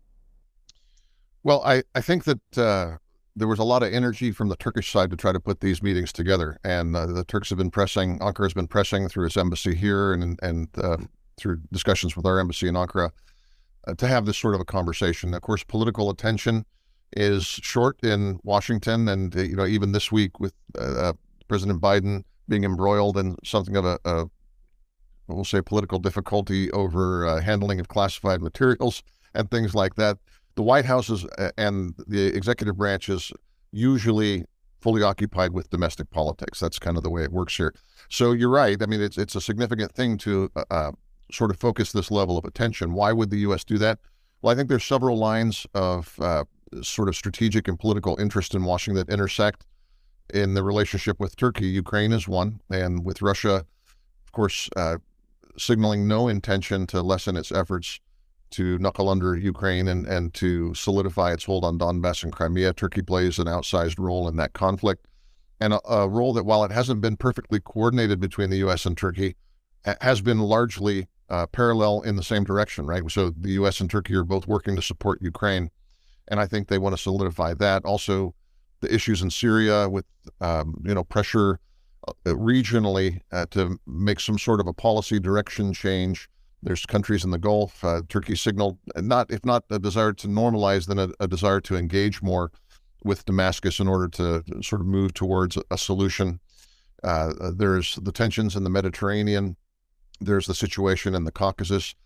Well, 1.43 1.63
I, 1.65 1.83
I 1.95 2.01
think 2.01 2.25
that 2.25 2.59
uh, 2.59 2.97
there 3.35 3.49
was 3.49 3.59
a 3.59 3.65
lot 3.65 3.83
of 3.83 3.93
energy 3.93 4.31
from 4.31 4.49
the 4.49 4.57
Turkish 4.57 4.91
side 4.91 5.11
to 5.11 5.17
try 5.17 5.33
to 5.33 5.41
put 5.41 5.61
these 5.61 5.83
meetings 5.83 6.13
together. 6.13 6.57
And 6.65 6.95
uh, 6.95 7.07
the 7.07 7.25
Turks 7.25 7.49
have 7.49 7.59
been 7.59 7.71
pressing, 7.71 8.19
Ankara 8.21 8.45
has 8.45 8.55
been 8.55 8.69
pressing 8.69 9.09
through 9.09 9.27
its 9.27 9.37
embassy 9.37 9.75
here 9.75 10.13
and, 10.13 10.39
and 10.43 10.69
uh, 10.79 10.99
through 11.37 11.61
discussions 11.73 12.17
with 12.17 12.27
our 12.27 12.39
embassy 12.39 12.69
in 12.69 12.75
Ankara 12.75 13.11
uh, 13.89 13.95
to 13.95 14.07
have 14.07 14.27
this 14.27 14.39
sort 14.39 14.55
of 14.55 14.61
a 14.61 14.65
conversation. 14.65 15.35
Of 15.35 15.43
course, 15.43 15.65
political 15.65 16.11
attention 16.11 16.65
is 17.17 17.45
short 17.45 18.03
in 18.05 18.39
Washington. 18.45 19.09
And, 19.09 19.37
uh, 19.37 19.43
you 19.43 19.57
know, 19.57 19.67
even 19.67 19.93
this 19.93 20.13
week 20.13 20.39
with 20.39 20.55
President 21.49 21.81
Biden 21.81 22.23
being 22.49 22.65
embroiled 22.65 23.17
in 23.17 23.37
something 23.45 23.77
of 23.77 23.85
a, 23.85 23.99
a 24.05 24.27
we'll 25.35 25.45
say, 25.45 25.61
political 25.61 25.99
difficulty 25.99 26.71
over 26.73 27.27
uh, 27.27 27.41
handling 27.41 27.81
of 27.81 27.89
classified 27.89 28.43
materials 28.43 29.03
and 29.35 29.51
things 29.51 29.75
like 29.75 29.95
that. 29.97 30.19
The 30.55 30.63
White 30.63 30.85
House 30.85 31.09
is, 31.09 31.27
and 31.57 31.95
the 32.07 32.27
executive 32.27 32.77
branch 32.77 33.09
is 33.09 33.33
usually 33.73 34.45
fully 34.83 35.03
occupied 35.03 35.53
with 35.53 35.71
domestic 35.71 36.11
politics. 36.11 36.61
That's 36.61 36.79
kind 36.79 36.97
of 36.97 37.03
the 37.03 37.11
way 37.11 37.23
it 37.23 37.33
works 37.33 37.57
here. 37.57 37.73
So 38.11 38.33
you're 38.33 38.51
right. 38.51 38.83
I 38.83 38.87
mean, 38.87 39.01
it's 39.01 39.17
it's 39.17 39.35
a 39.35 39.41
significant 39.41 39.93
thing 39.93 40.19
to 40.19 40.51
uh, 40.57 40.65
uh, 40.71 40.93
sort 41.31 41.51
of 41.51 41.59
focus 41.59 41.93
this 41.93 42.11
level 42.11 42.37
of 42.37 42.45
attention. 42.45 42.93
Why 42.93 43.13
would 43.13 43.31
the 43.31 43.39
U.S. 43.39 43.65
do 43.65 43.79
that? 43.79 43.99
Well, 44.43 44.53
I 44.53 44.57
think 44.57 44.69
there's 44.69 44.85
several 44.85 45.17
lines 45.17 45.67
of 45.73 46.19
uh, 46.21 46.45
sort 46.83 47.09
of 47.09 47.17
strategic 47.17 47.69
and 47.69 47.79
political 47.79 48.19
interest 48.21 48.55
in 48.55 48.65
Washington 48.65 49.07
that 49.07 49.13
intersect 49.13 49.65
in 50.35 50.55
the 50.55 50.63
relationship 50.63 51.21
with 51.21 51.37
Turkey. 51.37 51.67
Ukraine 51.67 52.13
is 52.13 52.27
one, 52.27 52.61
and 52.71 53.05
with 53.05 53.23
Russia, 53.23 53.65
of 54.27 54.33
course, 54.33 54.69
uh, 54.77 54.97
signaling 55.59 56.09
no 56.09 56.29
intention 56.29 56.87
to 56.89 57.03
lessen 57.03 57.37
its 57.37 57.53
efforts 57.53 58.01
to 58.51 58.79
knuckle 58.79 59.09
under 59.09 59.37
Ukraine 59.37 59.89
and, 59.89 60.07
and 60.07 60.33
to 60.35 60.75
solidify 60.75 61.33
its 61.33 61.45
hold 61.45 61.65
on 61.65 61.79
Donbass 61.79 62.23
and 62.23 62.33
Crimea. 62.33 62.75
Turkey 62.75 63.03
plays 63.03 63.39
an 63.39 63.47
outsized 63.47 63.99
role 63.99 64.29
in 64.29 64.37
that 64.37 64.53
conflict, 64.53 65.07
and 65.61 65.73
a, 65.73 65.81
a 65.89 66.09
role 66.09 66.33
that, 66.35 66.45
while 66.45 66.65
it 66.65 66.71
hasn't 66.71 67.01
been 67.01 67.17
perfectly 67.17 67.61
coordinated 67.61 68.21
between 68.21 68.51
the 68.51 68.59
U.S. 68.59 68.85
and 68.85 68.97
Turkey, 68.97 69.37
has 70.01 70.21
been 70.21 70.39
largely 70.39 71.09
uh, 71.29 71.47
parallel 71.47 72.03
in 72.03 72.17
the 72.17 72.23
same 72.23 72.45
direction, 72.45 72.87
right? 72.87 73.03
So 73.11 73.31
the 73.31 73.53
U.S. 73.53 73.81
and 73.81 73.91
Turkey 73.91 74.15
are 74.15 74.25
both 74.25 74.47
working 74.47 74.77
to 74.77 74.83
support 74.83 75.23
Ukraine, 75.23 75.71
and 76.29 76.39
I 76.39 76.47
think 76.47 76.69
they 76.69 76.79
want 76.79 76.95
to 76.95 77.03
solidify 77.03 77.55
that. 77.55 77.85
Also, 77.85 78.35
the 78.81 78.95
issues 78.95 79.23
in 79.23 79.31
Syria 79.31 79.89
with 79.89 80.05
um, 80.41 80.77
you 80.85 80.95
know 80.95 81.05
pressure 81.05 81.59
regionally 82.27 83.21
uh, 83.33 83.47
to 83.51 83.79
make 83.87 84.21
some 84.21 84.39
sort 84.39 84.61
of 84.61 84.67
a 84.67 84.73
policy 84.73 85.21
direction 85.21 85.73
change. 85.73 86.29
There's 86.63 86.87
countries 86.87 87.25
in 87.25 87.31
the 87.31 87.39
Gulf. 87.39 87.85
Uh, 87.85 88.03
Turkey 88.09 88.37
signaled 88.37 88.79
not, 88.97 89.31
if 89.31 89.45
not 89.45 89.65
a 89.71 89.79
desire 89.79 90.13
to 90.15 90.29
normalize, 90.29 90.87
then 90.87 90.99
a, 90.99 91.11
a, 91.19 91.27
desire 91.27 91.61
to 91.63 91.77
engage 91.77 92.23
more 92.23 92.53
with 93.05 93.25
Damascus 93.25 93.81
in 93.81 93.89
order 93.89 94.09
to 94.09 94.63
sort 94.63 94.81
of 94.81 94.87
move 94.87 95.13
towards 95.13 95.59
a, 95.71 95.79
solution. 95.79 96.39
Uh, 97.03 97.33
there's 97.57 97.97
the 97.97 98.13
tensions 98.13 98.55
in 98.55 98.63
the 98.63 98.71
Mediterranean. 98.71 99.57
There's 100.21 100.47
the 100.47 100.55
situation 100.55 101.17
in 101.17 101.25
the 101.25 101.33
Caucasus. 101.33 101.97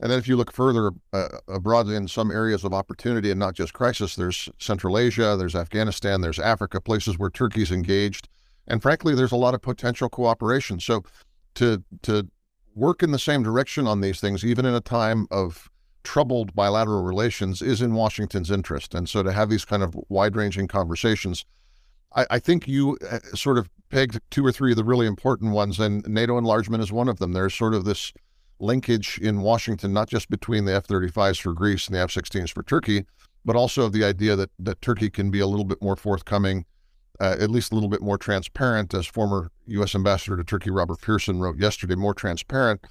And 0.00 0.10
then 0.10 0.18
if 0.18 0.28
you 0.28 0.36
look 0.36 0.52
further 0.52 0.92
uh, 1.12 1.28
abroad 1.48 1.88
in 1.88 2.08
some 2.08 2.30
areas 2.30 2.64
of 2.64 2.72
opportunity 2.72 3.30
and 3.30 3.40
not 3.40 3.54
just 3.54 3.74
crisis, 3.74 4.16
there's 4.16 4.48
Central 4.58 4.98
Asia, 4.98 5.36
there's 5.38 5.54
Afghanistan, 5.54 6.22
there's 6.22 6.38
Africa, 6.38 6.80
places 6.80 7.18
where 7.18 7.30
Turkey's 7.30 7.70
engaged 7.70 8.28
and 8.68 8.82
frankly, 8.82 9.14
there's 9.14 9.32
a 9.32 9.36
lot 9.36 9.54
of 9.54 9.62
potential 9.62 10.08
cooperation. 10.08 10.80
So 10.80 11.04
to 11.54 11.82
to 12.02 12.28
work 12.74 13.02
in 13.02 13.10
the 13.10 13.18
same 13.18 13.42
direction 13.42 13.86
on 13.86 14.00
these 14.00 14.20
things, 14.20 14.44
even 14.44 14.66
in 14.66 14.74
a 14.74 14.80
time 14.80 15.26
of 15.30 15.68
troubled 16.04 16.54
bilateral 16.54 17.02
relations, 17.02 17.62
is 17.62 17.82
in 17.82 17.94
Washington's 17.94 18.50
interest. 18.50 18.94
And 18.94 19.08
so 19.08 19.22
to 19.22 19.32
have 19.32 19.48
these 19.48 19.64
kind 19.64 19.82
of 19.82 19.96
wide-ranging 20.08 20.68
conversations, 20.68 21.44
I, 22.14 22.26
I 22.30 22.38
think 22.38 22.68
you 22.68 22.98
uh, 23.10 23.18
sort 23.34 23.58
of 23.58 23.68
pegged 23.88 24.20
two 24.30 24.44
or 24.44 24.52
three 24.52 24.72
of 24.72 24.76
the 24.76 24.84
really 24.84 25.06
important 25.06 25.52
ones, 25.52 25.80
and 25.80 26.06
NATO 26.06 26.38
enlargement 26.38 26.82
is 26.82 26.92
one 26.92 27.08
of 27.08 27.18
them. 27.18 27.32
There's 27.32 27.54
sort 27.54 27.74
of 27.74 27.84
this 27.84 28.12
linkage 28.60 29.18
in 29.18 29.40
Washington, 29.40 29.92
not 29.92 30.08
just 30.08 30.30
between 30.30 30.64
the 30.64 30.74
F-35s 30.74 31.40
for 31.40 31.52
Greece 31.52 31.86
and 31.86 31.96
the 31.96 32.00
F-16s 32.00 32.52
for 32.52 32.62
Turkey, 32.62 33.04
but 33.44 33.56
also 33.56 33.88
the 33.88 34.04
idea 34.04 34.36
that 34.36 34.50
that 34.58 34.80
Turkey 34.82 35.10
can 35.10 35.30
be 35.30 35.40
a 35.40 35.46
little 35.46 35.64
bit 35.64 35.80
more 35.82 35.96
forthcoming 35.96 36.64
uh, 37.20 37.36
at 37.38 37.50
least 37.50 37.72
a 37.72 37.74
little 37.74 37.88
bit 37.88 38.02
more 38.02 38.18
transparent, 38.18 38.94
as 38.94 39.06
former 39.06 39.50
U.S. 39.66 39.94
Ambassador 39.94 40.36
to 40.36 40.44
Turkey 40.44 40.70
Robert 40.70 41.00
Pearson 41.00 41.40
wrote 41.40 41.58
yesterday, 41.58 41.94
more 41.94 42.14
transparent 42.14 42.84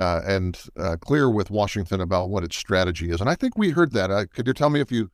uh, 0.00 0.22
and 0.26 0.62
uh, 0.76 0.96
clear 1.00 1.30
with 1.30 1.50
Washington 1.50 2.00
about 2.00 2.30
what 2.30 2.42
its 2.42 2.56
strategy 2.56 3.10
is. 3.10 3.20
And 3.20 3.28
I 3.28 3.34
think 3.34 3.56
we 3.56 3.70
heard 3.70 3.92
that. 3.92 4.30
Could 4.32 4.46
you 4.46 4.54
tell 4.54 4.70
me 4.70 4.80
if 4.80 4.90
you 4.90 5.10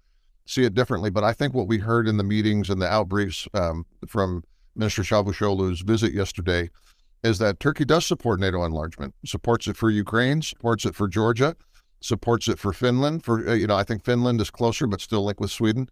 see 0.46 0.64
it 0.64 0.74
differently? 0.74 1.10
But 1.10 1.24
I 1.24 1.32
think 1.32 1.54
what 1.54 1.66
we 1.66 1.78
heard 1.78 2.06
in 2.06 2.16
the 2.16 2.24
meetings 2.24 2.70
and 2.70 2.80
the 2.80 2.86
outbriefs 2.86 3.48
um, 3.58 3.84
from 4.06 4.44
Minister 4.76 5.02
Çavuşoğlu's 5.02 5.80
visit 5.80 6.12
yesterday 6.12 6.70
is 7.24 7.38
that 7.38 7.58
Turkey 7.58 7.84
does 7.84 8.06
support 8.06 8.38
NATO 8.38 8.64
enlargement, 8.64 9.14
supports 9.24 9.66
it 9.66 9.76
for 9.76 9.90
Ukraine, 9.90 10.42
supports 10.42 10.84
it 10.84 10.94
for 10.94 11.08
Georgia, 11.08 11.56
supports 12.00 12.46
it 12.46 12.58
for 12.58 12.72
Finland. 12.72 13.24
For 13.24 13.48
uh, 13.48 13.54
you 13.54 13.66
know, 13.66 13.74
I 13.74 13.82
think 13.82 14.04
Finland 14.04 14.40
is 14.40 14.50
closer, 14.50 14.86
but 14.86 15.00
still 15.00 15.24
linked 15.24 15.40
with 15.40 15.50
Sweden. 15.50 15.88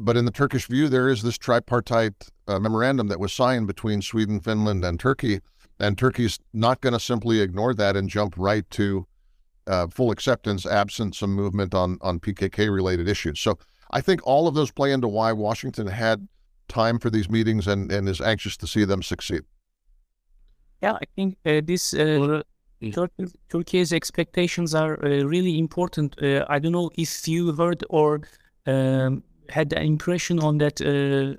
But 0.00 0.16
in 0.16 0.24
the 0.24 0.30
Turkish 0.30 0.66
view, 0.66 0.88
there 0.88 1.10
is 1.10 1.22
this 1.22 1.36
tripartite 1.36 2.30
uh, 2.48 2.58
memorandum 2.58 3.08
that 3.08 3.20
was 3.20 3.34
signed 3.34 3.66
between 3.66 4.00
Sweden, 4.00 4.40
Finland, 4.40 4.82
and 4.82 4.98
Turkey. 4.98 5.40
And 5.78 5.96
Turkey's 5.96 6.38
not 6.54 6.80
going 6.80 6.94
to 6.94 7.00
simply 7.00 7.40
ignore 7.40 7.74
that 7.74 7.96
and 7.96 8.08
jump 8.08 8.34
right 8.38 8.68
to 8.70 9.06
uh, 9.66 9.88
full 9.88 10.10
acceptance 10.10 10.64
absent 10.64 11.14
some 11.14 11.34
movement 11.34 11.74
on, 11.74 11.98
on 12.00 12.18
PKK 12.18 12.72
related 12.74 13.08
issues. 13.08 13.40
So 13.40 13.58
I 13.90 14.00
think 14.00 14.20
all 14.24 14.48
of 14.48 14.54
those 14.54 14.70
play 14.70 14.90
into 14.90 15.06
why 15.06 15.32
Washington 15.32 15.86
had 15.86 16.26
time 16.68 16.98
for 16.98 17.10
these 17.10 17.28
meetings 17.28 17.66
and, 17.66 17.92
and 17.92 18.08
is 18.08 18.22
anxious 18.22 18.56
to 18.56 18.66
see 18.66 18.84
them 18.84 19.02
succeed. 19.02 19.42
Yeah, 20.82 20.94
I 20.94 21.04
think 21.14 21.36
uh, 21.44 21.60
this 21.62 21.92
uh, 21.92 22.42
Turkey's 23.50 23.92
expectations 23.92 24.74
are 24.74 24.94
uh, 25.04 25.24
really 25.24 25.58
important. 25.58 26.16
Uh, 26.22 26.46
I 26.48 26.58
don't 26.58 26.72
know 26.72 26.90
if 26.96 27.28
you 27.28 27.52
heard 27.52 27.84
or 27.90 28.22
um, 28.66 29.22
had 29.50 29.72
an 29.72 29.82
impression 29.82 30.38
on 30.40 30.58
that, 30.58 30.80
uh, 30.80 31.36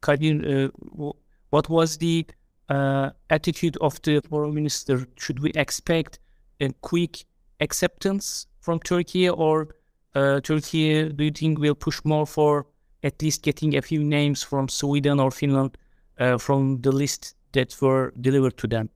Kadir, 0.00 0.70
uh, 0.72 1.12
what 1.50 1.68
was 1.68 1.98
the 1.98 2.26
uh, 2.68 3.10
attitude 3.28 3.76
of 3.80 4.00
the 4.02 4.20
foreign 4.20 4.54
minister? 4.54 5.06
Should 5.16 5.40
we 5.40 5.50
expect 5.54 6.18
a 6.60 6.72
quick 6.80 7.24
acceptance 7.60 8.46
from 8.60 8.78
Turkey, 8.80 9.28
or 9.28 9.74
uh, 10.14 10.40
Turkey, 10.40 11.08
do 11.08 11.24
you 11.24 11.30
think, 11.30 11.58
will 11.58 11.74
push 11.74 12.00
more 12.04 12.26
for 12.26 12.66
at 13.02 13.20
least 13.22 13.42
getting 13.42 13.76
a 13.76 13.82
few 13.82 14.04
names 14.04 14.42
from 14.42 14.68
Sweden 14.68 15.18
or 15.20 15.30
Finland 15.30 15.76
uh, 16.18 16.38
from 16.38 16.80
the 16.82 16.92
list 16.92 17.34
that 17.52 17.74
were 17.80 18.12
delivered 18.20 18.56
to 18.58 18.66
them? 18.66 18.90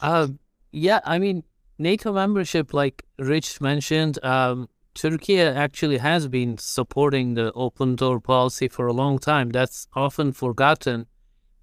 Uh, 0.00 0.28
yeah, 0.72 1.00
I 1.04 1.18
mean, 1.18 1.42
NATO 1.78 2.12
membership, 2.12 2.72
like 2.72 3.04
Rich 3.18 3.60
mentioned, 3.60 4.18
um, 4.24 4.68
Turkey 4.94 5.40
actually 5.40 5.98
has 5.98 6.28
been 6.28 6.58
supporting 6.58 7.34
the 7.34 7.52
open 7.52 7.96
door 7.96 8.20
policy 8.20 8.68
for 8.68 8.86
a 8.86 8.92
long 8.92 9.18
time. 9.18 9.50
That's 9.50 9.86
often 9.94 10.32
forgotten. 10.32 11.06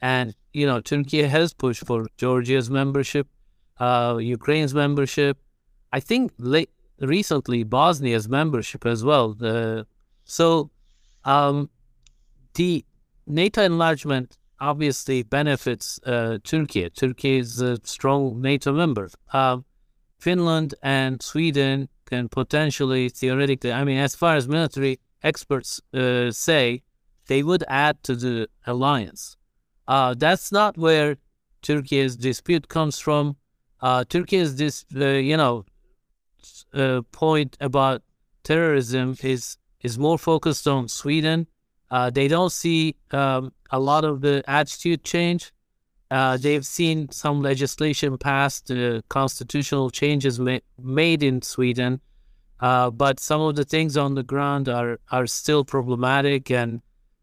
And, 0.01 0.35
you 0.53 0.65
know, 0.65 0.79
Turkey 0.79 1.23
has 1.23 1.53
pushed 1.53 1.85
for 1.85 2.07
Georgia's 2.17 2.69
membership, 2.69 3.27
uh, 3.79 4.17
Ukraine's 4.19 4.73
membership. 4.73 5.37
I 5.91 5.99
think 5.99 6.31
late, 6.37 6.69
recently 6.99 7.63
Bosnia's 7.63 8.27
membership 8.29 8.85
as 8.85 9.03
well. 9.03 9.35
So 10.25 10.71
um, 11.25 11.69
the 12.55 12.85
NATO 13.25 13.61
enlargement 13.61 14.37
obviously 14.59 15.23
benefits 15.23 15.99
uh, 16.05 16.39
Turkey. 16.43 16.89
Turkey 16.89 17.37
is 17.37 17.61
a 17.61 17.77
strong 17.83 18.41
NATO 18.41 18.71
member. 18.71 19.09
Uh, 19.31 19.57
Finland 20.19 20.73
and 20.81 21.21
Sweden 21.21 21.89
can 22.07 22.29
potentially, 22.29 23.09
theoretically, 23.09 23.71
I 23.71 23.83
mean, 23.83 23.99
as 23.99 24.15
far 24.15 24.35
as 24.35 24.47
military 24.47 24.99
experts 25.23 25.81
uh, 25.93 26.31
say 26.31 26.83
they 27.27 27.43
would 27.43 27.63
add 27.67 28.01
to 28.03 28.15
the 28.15 28.47
alliance. 28.65 29.37
Uh, 29.87 30.15
that's 30.17 30.51
not 30.51 30.77
where 30.77 31.17
Turkey's 31.61 32.15
dispute 32.15 32.67
comes 32.67 32.99
from. 32.99 33.35
Uh, 33.81 34.03
Turkey's 34.03 34.55
this, 34.55 34.85
uh, 34.95 35.05
you 35.05 35.37
know, 35.37 35.65
uh, 36.73 37.01
point 37.11 37.57
about 37.59 38.01
terrorism 38.43 39.15
is 39.21 39.57
is 39.81 39.99
more 39.99 40.17
focused 40.17 40.67
on 40.67 40.87
Sweden. 40.87 41.47
Uh, 41.91 42.09
they 42.09 42.27
don't 42.27 42.51
see 42.51 42.95
um, 43.11 43.53
a 43.71 43.79
lot 43.79 44.03
of 44.03 44.21
the 44.21 44.43
attitude 44.47 45.03
change. 45.03 45.51
Uh, 46.09 46.37
they've 46.37 46.65
seen 46.65 47.09
some 47.11 47.41
legislation 47.41 48.17
passed, 48.17 48.71
uh, 48.71 49.01
constitutional 49.09 49.89
changes 49.89 50.39
ma- 50.39 50.59
made 50.81 51.21
in 51.21 51.41
Sweden, 51.41 51.99
uh, 52.61 52.89
but 52.89 53.19
some 53.19 53.41
of 53.41 53.55
the 53.55 53.65
things 53.65 53.97
on 53.97 54.15
the 54.15 54.23
ground 54.23 54.69
are 54.69 54.99
are 55.11 55.27
still 55.27 55.65
problematic, 55.65 56.49
and 56.49 56.81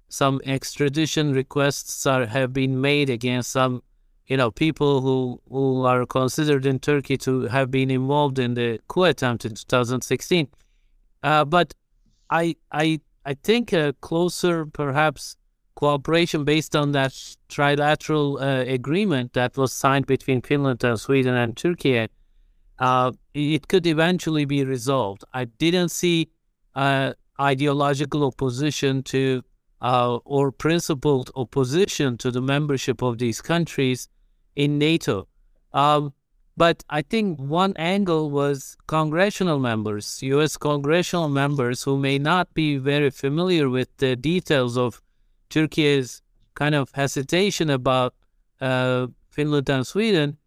some 0.08 0.40
extradition 0.44 1.32
requests 1.32 2.06
are 2.06 2.26
have 2.26 2.52
been 2.52 2.80
made 2.80 3.08
against 3.08 3.50
some, 3.50 3.82
you 4.26 4.36
know, 4.36 4.50
people 4.50 5.00
who 5.00 5.40
who 5.48 5.84
are 5.86 6.04
considered 6.04 6.66
in 6.66 6.78
Turkey 6.78 7.16
to 7.16 7.42
have 7.42 7.70
been 7.70 7.90
involved 7.90 8.38
in 8.38 8.54
the 8.54 8.78
coup 8.86 9.04
attempt 9.04 9.46
in 9.46 9.54
2016. 9.54 10.46
Uh, 11.22 11.44
but 11.44 11.72
I 12.28 12.54
I 12.70 13.00
I 13.24 13.34
think 13.34 13.72
a 13.72 13.94
closer, 14.02 14.66
perhaps 14.66 15.36
cooperation 15.74 16.44
based 16.44 16.76
on 16.76 16.92
that 16.92 17.12
trilateral 17.48 18.40
uh, 18.40 18.70
agreement 18.70 19.32
that 19.32 19.56
was 19.56 19.72
signed 19.72 20.06
between 20.06 20.40
Finland 20.42 20.84
and 20.84 20.98
Sweden 20.98 21.34
and 21.34 21.56
Turkey, 21.56 22.08
uh, 22.78 23.12
it 23.34 23.68
could 23.68 23.86
eventually 23.86 24.44
be 24.44 24.64
resolved. 24.64 25.24
I 25.32 25.44
didn't 25.44 25.90
see 25.90 26.30
uh, 26.74 27.12
ideological 27.40 28.24
opposition 28.24 29.02
to 29.04 29.42
uh, 29.80 30.16
or 30.24 30.50
principled 30.50 31.30
opposition 31.36 32.16
to 32.16 32.30
the 32.30 32.40
membership 32.40 33.02
of 33.02 33.18
these 33.18 33.42
countries 33.42 34.08
in 34.56 34.78
NATO. 34.78 35.28
Um, 35.72 36.14
but 36.56 36.84
I 36.88 37.02
think 37.02 37.38
one 37.40 37.74
angle 37.76 38.30
was 38.30 38.76
congressional 38.86 39.58
members, 39.58 40.22
U.S. 40.22 40.56
congressional 40.56 41.28
members 41.28 41.82
who 41.82 41.98
may 41.98 42.18
not 42.18 42.54
be 42.54 42.76
very 42.76 43.10
familiar 43.10 43.68
with 43.68 43.94
the 43.96 44.14
details 44.14 44.78
of 44.78 45.02
Turkey's 45.50 46.22
kind 46.54 46.74
of 46.74 46.90
hesitation 46.92 47.70
about 47.70 48.14
uh, 48.60 49.08
Finland 49.30 49.68
and 49.68 49.86
Sweden, 49.86 50.38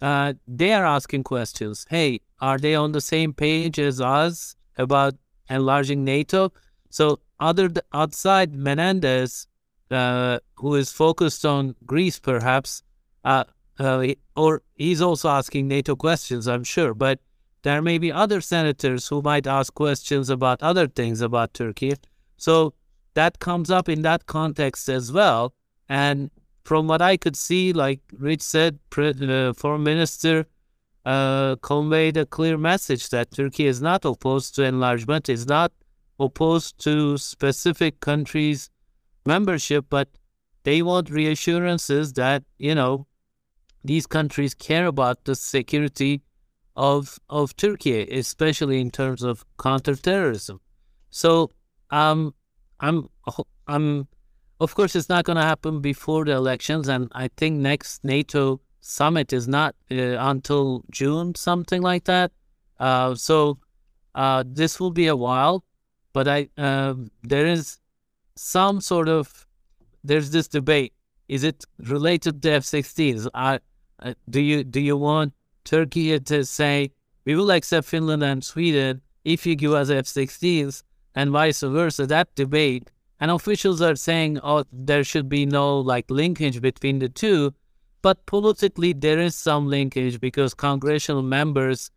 uh, 0.00 0.34
they 0.46 0.72
are 0.72 0.86
asking 0.86 1.24
questions. 1.24 1.86
Hey, 1.90 2.20
are 2.40 2.58
they 2.58 2.74
on 2.74 2.92
the 2.92 3.00
same 3.00 3.32
page 3.32 3.78
as 3.78 4.00
us 4.00 4.56
about 4.76 5.14
enlarging 5.50 6.04
NATO? 6.04 6.52
So, 6.90 7.20
other 7.40 7.70
outside 7.92 8.54
Menendez, 8.54 9.46
uh, 9.90 10.38
who 10.56 10.74
is 10.76 10.92
focused 10.92 11.44
on 11.44 11.74
Greece, 11.84 12.18
perhaps, 12.18 12.82
uh, 13.24 13.44
uh, 13.78 14.06
or 14.36 14.62
he's 14.74 15.00
also 15.00 15.28
asking 15.28 15.68
NATO 15.68 15.96
questions, 15.96 16.46
I'm 16.46 16.64
sure. 16.64 16.94
But 16.94 17.20
there 17.62 17.82
may 17.82 17.98
be 17.98 18.12
other 18.12 18.40
senators 18.40 19.08
who 19.08 19.22
might 19.22 19.46
ask 19.46 19.74
questions 19.74 20.30
about 20.30 20.62
other 20.62 20.86
things 20.86 21.20
about 21.20 21.54
Turkey. 21.54 21.94
So 22.36 22.74
that 23.18 23.40
comes 23.40 23.68
up 23.68 23.88
in 23.88 24.02
that 24.02 24.26
context 24.26 24.88
as 24.88 25.10
well. 25.10 25.52
And 25.88 26.30
from 26.64 26.86
what 26.86 27.02
I 27.02 27.16
could 27.16 27.34
see, 27.34 27.72
like 27.72 28.00
Rich 28.16 28.42
said, 28.42 28.78
uh, 28.96 29.52
Foreign 29.54 29.82
Minister 29.82 30.46
uh, 31.04 31.56
conveyed 31.56 32.16
a 32.16 32.26
clear 32.26 32.56
message 32.56 33.08
that 33.08 33.32
Turkey 33.32 33.66
is 33.66 33.80
not 33.82 34.04
opposed 34.04 34.54
to 34.54 34.62
enlargement, 34.62 35.28
is 35.28 35.46
not 35.48 35.72
opposed 36.20 36.78
to 36.84 37.18
specific 37.18 37.98
countries' 37.98 38.70
membership, 39.26 39.86
but 39.90 40.08
they 40.62 40.80
want 40.82 41.10
reassurances 41.10 42.12
that, 42.12 42.44
you 42.58 42.74
know, 42.74 43.08
these 43.82 44.06
countries 44.06 44.54
care 44.54 44.86
about 44.86 45.24
the 45.24 45.34
security 45.34 46.22
of 46.76 47.18
of 47.28 47.56
Turkey, 47.56 47.98
especially 48.22 48.80
in 48.80 48.90
terms 48.90 49.22
of 49.24 49.44
counterterrorism. 49.58 50.60
So 51.10 51.50
um, 51.90 52.34
I'm 52.80 53.08
I'm 53.66 54.08
of 54.60 54.74
course 54.74 54.96
it's 54.96 55.08
not 55.08 55.24
going 55.24 55.36
to 55.36 55.42
happen 55.42 55.80
before 55.80 56.24
the 56.24 56.32
elections, 56.32 56.88
and 56.88 57.10
I 57.12 57.28
think 57.36 57.56
next 57.60 58.04
NATO 58.04 58.60
summit 58.80 59.32
is 59.32 59.46
not 59.46 59.74
uh, 59.90 60.16
until 60.18 60.84
June, 60.90 61.34
something 61.34 61.82
like 61.82 62.04
that. 62.04 62.32
Uh, 62.78 63.14
so 63.14 63.58
uh, 64.14 64.44
this 64.46 64.80
will 64.80 64.90
be 64.90 65.06
a 65.06 65.16
while, 65.16 65.64
but 66.12 66.28
I 66.28 66.48
uh, 66.56 66.94
there 67.22 67.46
is 67.46 67.78
some 68.36 68.80
sort 68.80 69.08
of 69.08 69.46
there's 70.04 70.30
this 70.30 70.48
debate. 70.48 70.92
Is 71.28 71.44
it 71.44 71.64
related 71.78 72.42
to 72.42 72.52
F-16s? 72.52 73.28
Uh, 73.34 73.58
do 74.30 74.40
you 74.40 74.64
do 74.64 74.80
you 74.80 74.96
want 74.96 75.34
Turkey 75.64 76.18
to 76.18 76.44
say 76.44 76.92
we 77.24 77.34
will 77.34 77.50
accept 77.50 77.86
Finland 77.86 78.22
and 78.22 78.42
Sweden 78.42 79.02
if 79.24 79.44
you 79.44 79.54
give 79.56 79.72
us 79.72 79.90
F-16s? 79.90 80.82
And 81.14 81.30
vice 81.30 81.60
versa. 81.60 82.06
That 82.06 82.34
debate, 82.34 82.90
and 83.20 83.30
officials 83.30 83.80
are 83.82 83.96
saying, 83.96 84.40
oh, 84.42 84.64
there 84.72 85.04
should 85.04 85.28
be 85.28 85.46
no 85.46 85.78
like 85.78 86.10
linkage 86.10 86.60
between 86.60 86.98
the 86.98 87.08
two. 87.08 87.54
But 88.00 88.26
politically, 88.26 88.92
there 88.92 89.18
is 89.18 89.34
some 89.36 89.66
linkage 89.66 90.20
because 90.20 90.54
congressional 90.54 91.22
members 91.22 91.90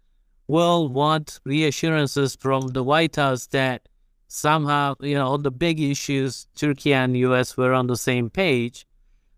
will 0.48 0.90
want 0.90 1.40
reassurances 1.46 2.36
from 2.36 2.70
the 2.70 2.84
White 2.84 3.16
House 3.16 3.46
that 3.48 3.88
somehow, 4.28 4.96
you 5.00 5.16
know, 5.16 5.28
on 5.28 5.44
the 5.44 5.52
big 5.52 5.80
issues, 5.80 6.48
Turkey 6.56 6.94
and 6.94 7.16
U.S. 7.18 7.56
were 7.56 7.74
on 7.74 7.88
the 7.88 7.96
same 7.96 8.30
page. 8.30 8.86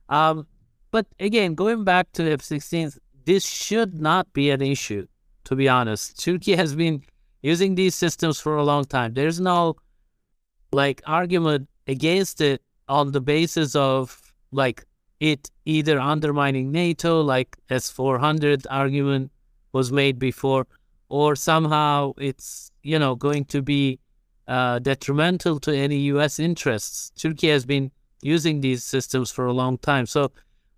Um, 0.07 0.47
but 0.91 1.07
again, 1.19 1.55
going 1.55 1.83
back 1.83 2.11
to 2.13 2.31
F-16s, 2.31 2.97
this 3.25 3.45
should 3.45 3.99
not 3.99 4.31
be 4.33 4.51
an 4.51 4.61
issue, 4.61 5.07
to 5.45 5.55
be 5.55 5.67
honest. 5.67 6.23
Turkey 6.23 6.55
has 6.55 6.75
been 6.75 7.03
using 7.43 7.75
these 7.75 7.93
systems 7.93 8.39
for 8.39 8.55
a 8.55 8.63
long 8.63 8.85
time. 8.85 9.13
There's 9.13 9.39
no 9.39 9.75
like 10.71 11.01
argument 11.05 11.69
against 11.87 12.41
it 12.41 12.61
on 12.87 13.11
the 13.11 13.21
basis 13.21 13.75
of 13.75 14.33
like 14.51 14.85
it 15.19 15.51
either 15.65 15.99
undermining 15.99 16.71
NATO, 16.71 17.21
like 17.21 17.57
S 17.69 17.89
400 17.91 18.65
argument 18.69 19.31
was 19.73 19.91
made 19.91 20.17
before, 20.19 20.65
or 21.09 21.35
somehow 21.35 22.13
it's 22.17 22.71
you 22.81 22.97
know 22.97 23.15
going 23.15 23.45
to 23.45 23.61
be 23.61 23.99
uh, 24.47 24.79
detrimental 24.79 25.59
to 25.59 25.75
any 25.75 25.97
U.S. 26.13 26.39
interests. 26.39 27.11
Turkey 27.17 27.49
has 27.49 27.65
been 27.65 27.91
using 28.21 28.61
these 28.61 28.83
systems 28.83 29.31
for 29.31 29.45
a 29.45 29.53
long 29.53 29.77
time, 29.77 30.05
so 30.05 30.31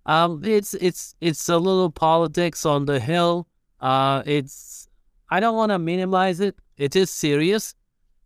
um, 0.06 0.42
it's 0.44 0.74
it's 0.74 1.14
it's 1.20 1.48
a 1.48 1.58
little 1.58 1.90
politics 1.90 2.66
on 2.66 2.86
the 2.86 3.00
hill. 3.00 3.48
Uh, 3.80 4.22
it's 4.26 4.85
I 5.28 5.40
don't 5.40 5.56
want 5.56 5.72
to 5.72 5.78
minimize 5.78 6.40
it. 6.40 6.56
It 6.76 6.94
is 6.94 7.10
serious, 7.10 7.74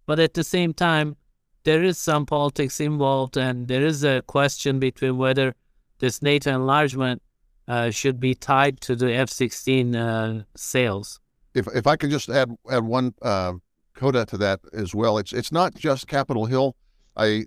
but 0.07 0.19
at 0.19 0.35
the 0.35 0.45
same 0.45 0.75
time, 0.75 1.17
there 1.65 1.83
is 1.83 1.99
some 1.99 2.27
politics 2.27 2.81
involved, 2.81 3.37
and 3.37 3.69
there 3.69 3.85
is 3.85 4.05
a 4.05 4.23
question 4.23 4.79
between 4.79 5.19
whether 5.19 5.55
this 5.99 6.23
NATO 6.23 6.55
enlargement 6.55 7.23
uh, 7.69 7.91
should 7.91 8.19
be 8.19 8.35
tied 8.35 8.81
to 8.83 8.97
the 8.97 9.13
F-16 9.13 9.95
uh, 9.95 10.45
sales. 10.57 11.21
If 11.55 11.67
if 11.75 11.87
I 11.87 11.97
could 11.97 12.11
just 12.11 12.29
add 12.29 12.51
add 12.71 12.85
one 12.85 13.15
uh, 13.23 13.55
coda 13.95 14.25
to 14.27 14.39
that 14.39 14.61
as 14.73 14.95
well, 14.95 15.19
it's 15.19 15.33
it's 15.33 15.53
not 15.53 15.75
just 15.75 16.07
Capitol 16.07 16.47
Hill. 16.47 16.77
I 17.17 17.47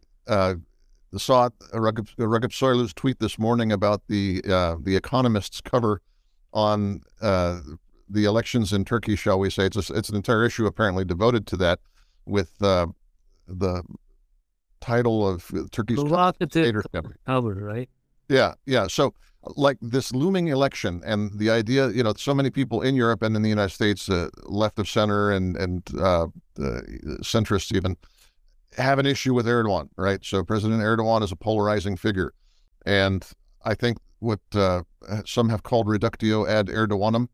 saw 1.18 1.50
Ragip 1.74 2.54
Soylu's 2.54 2.94
tweet 2.94 3.20
this 3.20 3.40
morning 3.40 3.72
about 3.72 4.02
the 4.08 4.42
uh, 4.48 4.76
the 4.82 4.96
Economist's 4.96 5.62
cover 5.62 6.02
on 6.54 7.02
uh, 7.22 7.60
the 8.10 8.26
elections 8.26 8.74
in 8.74 8.86
Turkey, 8.86 9.16
shall 9.16 9.40
we 9.40 9.50
say? 9.50 9.66
It's 9.66 9.90
a, 9.90 9.94
it's 9.94 10.10
an 10.10 10.16
entire 10.16 10.46
issue 10.46 10.66
apparently 10.66 11.06
devoted 11.06 11.48
to 11.48 11.58
that, 11.58 11.80
with 12.26 12.52
uh, 12.62 12.88
the 13.48 13.84
title 14.82 15.28
of 15.28 15.52
Turkey's 15.72 15.98
dictatorship 16.40 17.06
cover, 17.26 17.54
right? 17.56 17.90
Yeah, 18.30 18.54
yeah. 18.66 18.88
So 18.88 19.14
like 19.56 19.78
this 19.82 20.14
looming 20.14 20.48
election 20.48 21.02
and 21.06 21.38
the 21.38 21.50
idea, 21.50 21.90
you 21.90 22.04
know, 22.04 22.14
so 22.18 22.34
many 22.34 22.50
people 22.50 22.82
in 22.82 22.96
Europe 22.96 23.22
and 23.22 23.36
in 23.36 23.42
the 23.42 23.50
United 23.50 23.74
States, 23.74 24.10
uh, 24.10 24.30
left 24.44 24.80
of 24.80 24.88
center 24.88 25.32
and 25.32 25.58
and 25.58 25.84
uh, 26.00 26.28
centrists 27.22 27.76
even, 27.76 27.98
have 28.78 29.00
an 29.00 29.06
issue 29.06 29.34
with 29.34 29.46
Erdogan, 29.46 29.90
right? 29.98 30.24
So 30.24 30.44
President 30.44 30.82
Erdogan 30.82 31.24
is 31.24 31.32
a 31.32 31.36
polarizing 31.36 31.98
figure, 31.98 32.34
and 32.86 33.26
I 33.64 33.76
think 33.76 33.98
what 34.20 34.40
uh, 34.56 34.84
some 35.26 35.50
have 35.50 35.64
called 35.64 35.88
reductio 35.88 36.48
ad 36.48 36.68
Erdoganum 36.68 37.28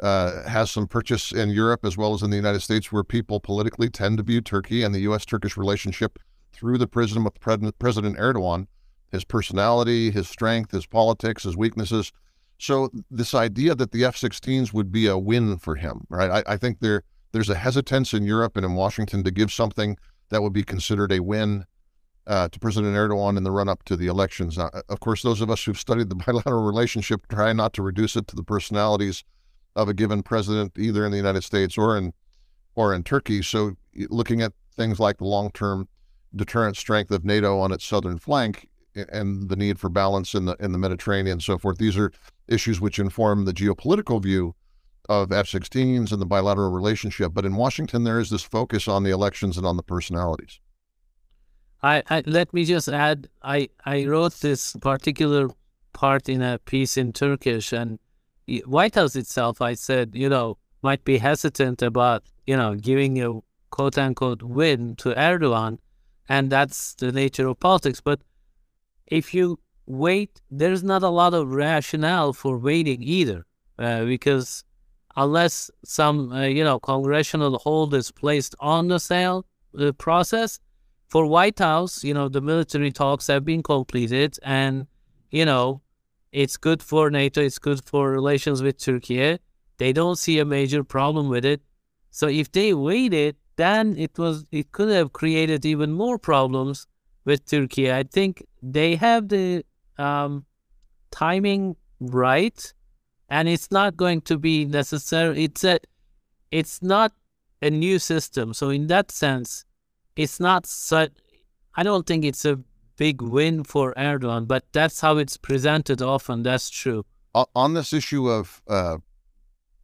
uh, 0.00 0.48
has 0.48 0.70
some 0.70 0.86
purchase 0.86 1.32
in 1.32 1.50
Europe 1.50 1.84
as 1.84 1.96
well 1.96 2.14
as 2.14 2.22
in 2.22 2.30
the 2.30 2.36
United 2.36 2.60
States, 2.60 2.92
where 2.92 3.04
people 3.04 3.40
politically 3.40 3.90
tend 3.90 4.18
to 4.18 4.22
view 4.22 4.40
Turkey 4.40 4.82
and 4.82 4.94
the 4.94 5.00
U.S. 5.00 5.24
Turkish 5.24 5.56
relationship 5.56 6.18
through 6.52 6.78
the 6.78 6.86
prism 6.86 7.26
of 7.26 7.34
President 7.40 8.16
Erdogan, 8.16 8.66
his 9.10 9.24
personality, 9.24 10.10
his 10.10 10.28
strength, 10.28 10.70
his 10.70 10.86
politics, 10.86 11.44
his 11.44 11.56
weaknesses. 11.56 12.12
So 12.58 12.90
this 13.10 13.34
idea 13.34 13.74
that 13.74 13.92
the 13.92 14.04
F-16s 14.04 14.72
would 14.72 14.90
be 14.90 15.06
a 15.06 15.16
win 15.16 15.58
for 15.58 15.76
him, 15.76 16.04
right? 16.08 16.30
I, 16.46 16.54
I 16.54 16.56
think 16.56 16.80
there 16.80 17.02
there's 17.32 17.50
a 17.50 17.54
hesitance 17.54 18.14
in 18.14 18.24
Europe 18.24 18.56
and 18.56 18.64
in 18.64 18.74
Washington 18.74 19.22
to 19.22 19.30
give 19.30 19.52
something 19.52 19.98
that 20.30 20.42
would 20.42 20.52
be 20.52 20.62
considered 20.62 21.12
a 21.12 21.20
win 21.20 21.64
uh, 22.26 22.48
to 22.48 22.58
President 22.58 22.94
Erdogan 22.94 23.36
in 23.36 23.42
the 23.42 23.50
run 23.50 23.68
up 23.68 23.84
to 23.84 23.96
the 23.96 24.06
elections. 24.06 24.58
Uh, 24.58 24.82
of 24.88 25.00
course, 25.00 25.22
those 25.22 25.40
of 25.40 25.50
us 25.50 25.64
who've 25.64 25.78
studied 25.78 26.08
the 26.08 26.14
bilateral 26.26 26.64
relationship 26.64 27.26
try 27.28 27.52
not 27.52 27.72
to 27.74 27.82
reduce 27.82 28.16
it 28.16 28.26
to 28.28 28.36
the 28.36 28.42
personalities 28.42 29.24
of 29.78 29.88
a 29.88 29.94
given 29.94 30.24
president, 30.24 30.72
either 30.76 31.06
in 31.06 31.12
the 31.12 31.16
United 31.16 31.44
States 31.44 31.78
or 31.78 31.96
in 31.96 32.12
or 32.74 32.92
in 32.92 33.04
Turkey. 33.04 33.42
So, 33.42 33.76
looking 34.10 34.42
at 34.42 34.52
things 34.76 34.98
like 34.98 35.18
the 35.18 35.24
long 35.24 35.50
term 35.52 35.88
deterrent 36.34 36.76
strength 36.76 37.10
of 37.12 37.24
NATO 37.24 37.58
on 37.60 37.72
its 37.72 37.84
southern 37.84 38.18
flank 38.18 38.68
and 38.94 39.48
the 39.48 39.56
need 39.56 39.78
for 39.78 39.88
balance 39.88 40.34
in 40.34 40.46
the 40.46 40.56
in 40.58 40.72
the 40.72 40.78
Mediterranean 40.78 41.34
and 41.34 41.42
so 41.42 41.58
forth, 41.58 41.78
these 41.78 41.96
are 41.96 42.12
issues 42.48 42.80
which 42.80 42.98
inform 42.98 43.44
the 43.44 43.52
geopolitical 43.52 44.20
view 44.20 44.54
of 45.08 45.32
F-16s 45.32 46.12
and 46.12 46.20
the 46.20 46.26
bilateral 46.26 46.70
relationship. 46.70 47.32
But 47.32 47.46
in 47.46 47.54
Washington, 47.54 48.04
there 48.04 48.18
is 48.18 48.30
this 48.30 48.42
focus 48.42 48.88
on 48.88 49.04
the 49.04 49.10
elections 49.10 49.56
and 49.56 49.64
on 49.64 49.76
the 49.76 49.82
personalities. 49.82 50.60
I, 51.82 52.02
I, 52.10 52.24
let 52.26 52.52
me 52.52 52.64
just 52.64 52.88
add 52.88 53.28
I, 53.42 53.68
I 53.84 54.04
wrote 54.06 54.34
this 54.40 54.74
particular 54.80 55.48
part 55.92 56.28
in 56.28 56.42
a 56.42 56.58
piece 56.58 56.96
in 56.96 57.12
Turkish 57.12 57.72
and 57.72 58.00
White 58.64 58.94
House 58.94 59.16
itself 59.16 59.60
I 59.60 59.74
said 59.74 60.10
you 60.14 60.28
know 60.28 60.58
might 60.82 61.04
be 61.04 61.18
hesitant 61.18 61.82
about 61.82 62.24
you 62.46 62.56
know 62.56 62.74
giving 62.74 63.22
a 63.22 63.40
quote 63.70 63.98
unquote 63.98 64.42
win 64.42 64.96
to 64.96 65.14
Erdogan 65.14 65.78
and 66.28 66.50
that's 66.50 66.94
the 66.94 67.10
nature 67.12 67.46
of 67.48 67.58
politics. 67.60 68.00
But 68.00 68.20
if 69.06 69.32
you 69.32 69.58
wait 69.86 70.40
there's 70.50 70.82
not 70.82 71.02
a 71.02 71.08
lot 71.08 71.34
of 71.34 71.50
rationale 71.50 72.32
for 72.32 72.58
waiting 72.58 73.02
either 73.02 73.44
uh, 73.78 74.04
because 74.04 74.64
unless 75.16 75.70
some 75.84 76.32
uh, 76.32 76.42
you 76.42 76.64
know 76.64 76.78
congressional 76.78 77.58
hold 77.58 77.94
is 77.94 78.10
placed 78.10 78.54
on 78.60 78.88
the 78.88 79.00
sale 79.00 79.46
uh, 79.78 79.92
process 79.92 80.60
for 81.08 81.26
White 81.26 81.58
House, 81.58 82.04
you 82.04 82.14
know, 82.14 82.28
the 82.28 82.40
military 82.40 82.92
talks 82.92 83.26
have 83.26 83.44
been 83.44 83.62
completed, 83.62 84.38
and 84.42 84.86
you 85.30 85.44
know, 85.44 85.80
it's 86.32 86.56
good 86.56 86.82
for 86.82 87.10
NATO. 87.10 87.42
It's 87.42 87.58
good 87.58 87.84
for 87.84 88.10
relations 88.10 88.62
with 88.62 88.78
Turkey. 88.78 89.38
They 89.78 89.92
don't 89.92 90.16
see 90.16 90.38
a 90.38 90.44
major 90.44 90.84
problem 90.84 91.28
with 91.28 91.44
it. 91.44 91.62
So 92.10 92.28
if 92.28 92.50
they 92.52 92.74
waited, 92.74 93.36
then 93.56 93.96
it 93.96 94.18
was 94.18 94.44
it 94.52 94.72
could 94.72 94.90
have 94.90 95.12
created 95.12 95.64
even 95.64 95.92
more 95.92 96.18
problems 96.18 96.86
with 97.24 97.46
Turkey. 97.46 97.92
I 97.92 98.02
think 98.02 98.44
they 98.62 98.96
have 98.96 99.28
the 99.28 99.64
um, 99.98 100.46
timing 101.10 101.76
right, 102.00 102.72
and 103.28 103.48
it's 103.48 103.70
not 103.70 103.96
going 103.96 104.20
to 104.22 104.38
be 104.38 104.64
necessary. 104.64 105.44
It's 105.44 105.64
a, 105.64 105.78
it's 106.50 106.82
not 106.82 107.12
a 107.60 107.70
new 107.70 107.98
system. 107.98 108.54
So 108.54 108.70
in 108.70 108.86
that 108.88 109.10
sense, 109.10 109.64
it's 110.16 110.40
not 110.40 110.66
such. 110.66 111.12
I 111.74 111.82
don't 111.82 112.06
think 112.06 112.24
it's 112.24 112.44
a 112.44 112.58
big 112.98 113.22
win 113.22 113.64
for 113.64 113.94
Erdogan, 113.94 114.46
but 114.46 114.64
that's 114.72 115.00
how 115.00 115.16
it's 115.16 115.38
presented 115.38 116.02
often. 116.02 116.42
That's 116.42 116.68
true. 116.68 117.06
On 117.54 117.72
this 117.72 117.92
issue 117.94 118.28
of 118.28 118.60
uh, 118.68 118.98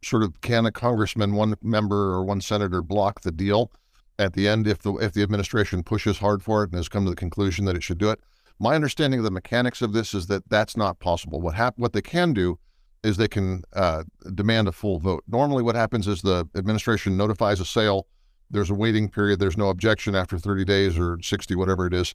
sort 0.03 0.21
of 0.21 0.41
can 0.41 0.67
a 0.67 0.71
congressman, 0.71 1.33
one 1.33 1.55
member 1.63 2.13
or 2.13 2.23
one 2.23 2.41
senator 2.41 2.83
block 2.83 3.21
the 3.21 3.31
deal 3.31 3.71
at 4.19 4.33
the 4.33 4.47
end 4.47 4.67
if 4.67 4.79
the 4.79 4.93
if 4.95 5.13
the 5.13 5.23
administration 5.23 5.81
pushes 5.81 6.19
hard 6.19 6.43
for 6.43 6.63
it 6.63 6.69
and 6.69 6.75
has 6.75 6.89
come 6.89 7.05
to 7.05 7.09
the 7.09 7.15
conclusion 7.15 7.65
that 7.65 7.75
it 7.75 7.83
should 7.83 7.97
do 7.97 8.11
it? 8.11 8.19
My 8.59 8.75
understanding 8.75 9.19
of 9.19 9.23
the 9.23 9.31
mechanics 9.31 9.81
of 9.81 9.93
this 9.93 10.13
is 10.13 10.27
that 10.27 10.47
that's 10.49 10.77
not 10.77 10.99
possible. 10.99 11.41
What 11.41 11.55
hap- 11.55 11.77
what 11.77 11.93
they 11.93 12.01
can 12.01 12.33
do 12.33 12.59
is 13.03 13.17
they 13.17 13.27
can 13.27 13.63
uh, 13.73 14.03
demand 14.33 14.67
a 14.67 14.71
full 14.71 14.99
vote. 14.99 15.23
Normally, 15.27 15.63
what 15.63 15.75
happens 15.75 16.07
is 16.07 16.21
the 16.21 16.47
administration 16.55 17.17
notifies 17.17 17.59
a 17.59 17.65
sale 17.65 18.07
there's 18.49 18.69
a 18.69 18.75
waiting 18.75 19.09
period. 19.09 19.39
There's 19.39 19.57
no 19.57 19.69
objection 19.69 20.15
after 20.15 20.37
30 20.37 20.65
days 20.65 20.97
or 20.97 21.17
60, 21.21 21.55
whatever 21.55 21.87
it 21.87 21.93
is. 21.93 22.13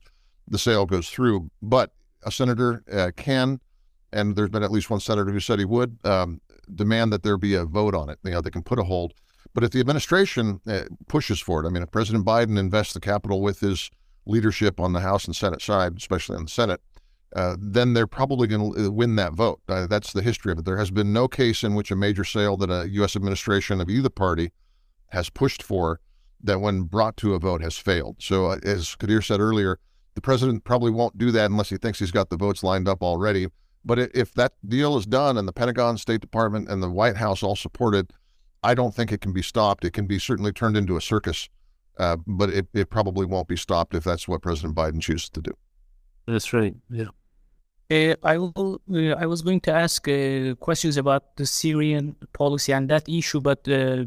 The 0.50 0.58
sale 0.58 0.84
goes 0.84 1.08
through. 1.08 1.50
But 1.62 1.92
a 2.22 2.30
senator 2.30 2.82
uh, 2.92 3.10
can, 3.16 3.60
and 4.12 4.36
there's 4.36 4.50
been 4.50 4.62
at 4.62 4.72
least 4.72 4.90
one 4.90 5.00
senator 5.00 5.30
who 5.30 5.40
said 5.40 5.58
he 5.58 5.64
would 5.64 5.98
um, 6.04 6.40
demand 6.74 7.12
that 7.12 7.22
there 7.22 7.38
be 7.38 7.54
a 7.54 7.64
vote 7.64 7.94
on 7.94 8.08
it. 8.08 8.18
You 8.24 8.32
know, 8.32 8.40
they 8.40 8.50
can 8.50 8.62
put 8.62 8.78
a 8.78 8.84
hold. 8.84 9.14
But 9.54 9.64
if 9.64 9.70
the 9.70 9.80
administration 9.80 10.60
uh, 10.66 10.82
pushes 11.08 11.40
for 11.40 11.62
it, 11.62 11.66
I 11.66 11.70
mean, 11.70 11.82
if 11.82 11.90
President 11.90 12.24
Biden 12.24 12.58
invests 12.58 12.92
the 12.92 13.00
capital 13.00 13.40
with 13.40 13.60
his 13.60 13.90
leadership 14.26 14.78
on 14.78 14.92
the 14.92 15.00
House 15.00 15.24
and 15.24 15.34
Senate 15.34 15.62
side, 15.62 15.96
especially 15.96 16.36
on 16.36 16.44
the 16.44 16.50
Senate, 16.50 16.80
uh, 17.34 17.56
then 17.58 17.94
they're 17.94 18.06
probably 18.06 18.48
going 18.48 18.74
to 18.74 18.86
uh, 18.86 18.90
win 18.90 19.16
that 19.16 19.32
vote. 19.32 19.60
Uh, 19.68 19.86
that's 19.86 20.12
the 20.12 20.22
history 20.22 20.52
of 20.52 20.58
it. 20.58 20.64
There 20.64 20.78
has 20.78 20.90
been 20.90 21.12
no 21.12 21.28
case 21.28 21.62
in 21.62 21.74
which 21.74 21.90
a 21.90 21.96
major 21.96 22.24
sale 22.24 22.56
that 22.58 22.70
a 22.70 22.88
U.S. 22.90 23.16
administration 23.16 23.80
of 23.80 23.88
either 23.88 24.10
party 24.10 24.52
has 25.08 25.30
pushed 25.30 25.62
for 25.62 26.00
that, 26.42 26.60
when 26.60 26.82
brought 26.82 27.16
to 27.18 27.34
a 27.34 27.38
vote, 27.38 27.62
has 27.62 27.76
failed. 27.76 28.16
So, 28.20 28.46
uh, 28.46 28.58
as 28.64 28.96
Kadir 28.96 29.22
said 29.22 29.40
earlier, 29.40 29.78
the 30.14 30.20
president 30.20 30.64
probably 30.64 30.90
won't 30.90 31.18
do 31.18 31.30
that 31.30 31.50
unless 31.50 31.70
he 31.70 31.76
thinks 31.76 31.98
he's 31.98 32.10
got 32.10 32.30
the 32.30 32.36
votes 32.36 32.62
lined 32.62 32.88
up 32.88 33.02
already. 33.02 33.48
But 33.84 33.98
if 33.98 34.34
that 34.34 34.52
deal 34.66 34.96
is 34.96 35.06
done 35.06 35.38
and 35.38 35.48
the 35.48 35.52
Pentagon, 35.52 35.96
State 35.96 36.20
Department, 36.20 36.68
and 36.68 36.82
the 36.82 36.90
White 36.90 37.16
House 37.16 37.42
all 37.42 37.56
support 37.56 37.94
it, 37.94 38.12
I 38.62 38.74
don't 38.74 38.94
think 38.94 39.10
it 39.10 39.20
can 39.20 39.32
be 39.32 39.42
stopped. 39.42 39.84
It 39.84 39.92
can 39.92 40.06
be 40.06 40.18
certainly 40.18 40.52
turned 40.52 40.76
into 40.76 40.96
a 40.96 41.00
circus, 41.00 41.48
uh, 41.98 42.16
but 42.26 42.50
it, 42.50 42.68
it 42.74 42.90
probably 42.90 43.24
won't 43.24 43.48
be 43.48 43.56
stopped 43.56 43.94
if 43.94 44.04
that's 44.04 44.28
what 44.28 44.42
President 44.42 44.74
Biden 44.74 45.00
chooses 45.00 45.30
to 45.30 45.40
do. 45.40 45.52
That's 46.26 46.52
right. 46.52 46.74
Yeah. 46.90 47.08
Uh, 47.90 48.14
I 48.22 48.38
will. 48.38 48.80
Uh, 48.92 49.16
I 49.18 49.26
was 49.26 49.42
going 49.42 49.60
to 49.62 49.72
ask 49.72 50.06
uh, 50.06 50.54
questions 50.60 50.96
about 50.96 51.36
the 51.36 51.46
Syrian 51.46 52.14
policy 52.32 52.72
and 52.72 52.88
that 52.88 53.08
issue, 53.08 53.40
but 53.40 53.66
uh, 53.68 54.04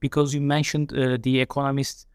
because 0.00 0.34
you 0.34 0.42
mentioned 0.42 0.92
uh, 0.92 1.16
the 1.22 1.40
Economist 1.40 2.06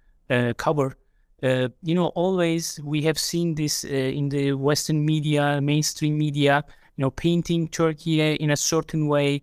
uh, 1.44 1.70
you 1.84 1.96
know, 1.96 2.08
always 2.08 2.80
we 2.84 3.02
have 3.04 3.18
seen 3.18 3.56
this 3.56 3.84
in 3.84 4.30
the 4.30 4.54
Western 4.54 5.06
media, 5.06 5.62
mainstream 5.62 6.18
media, 6.18 6.64
you 6.98 7.04
know, 7.04 7.12
painting 7.12 7.68
Turkey 7.68 8.22
in 8.22 8.52
a 8.52 8.58
certain 8.58 9.08
way, 9.08 9.42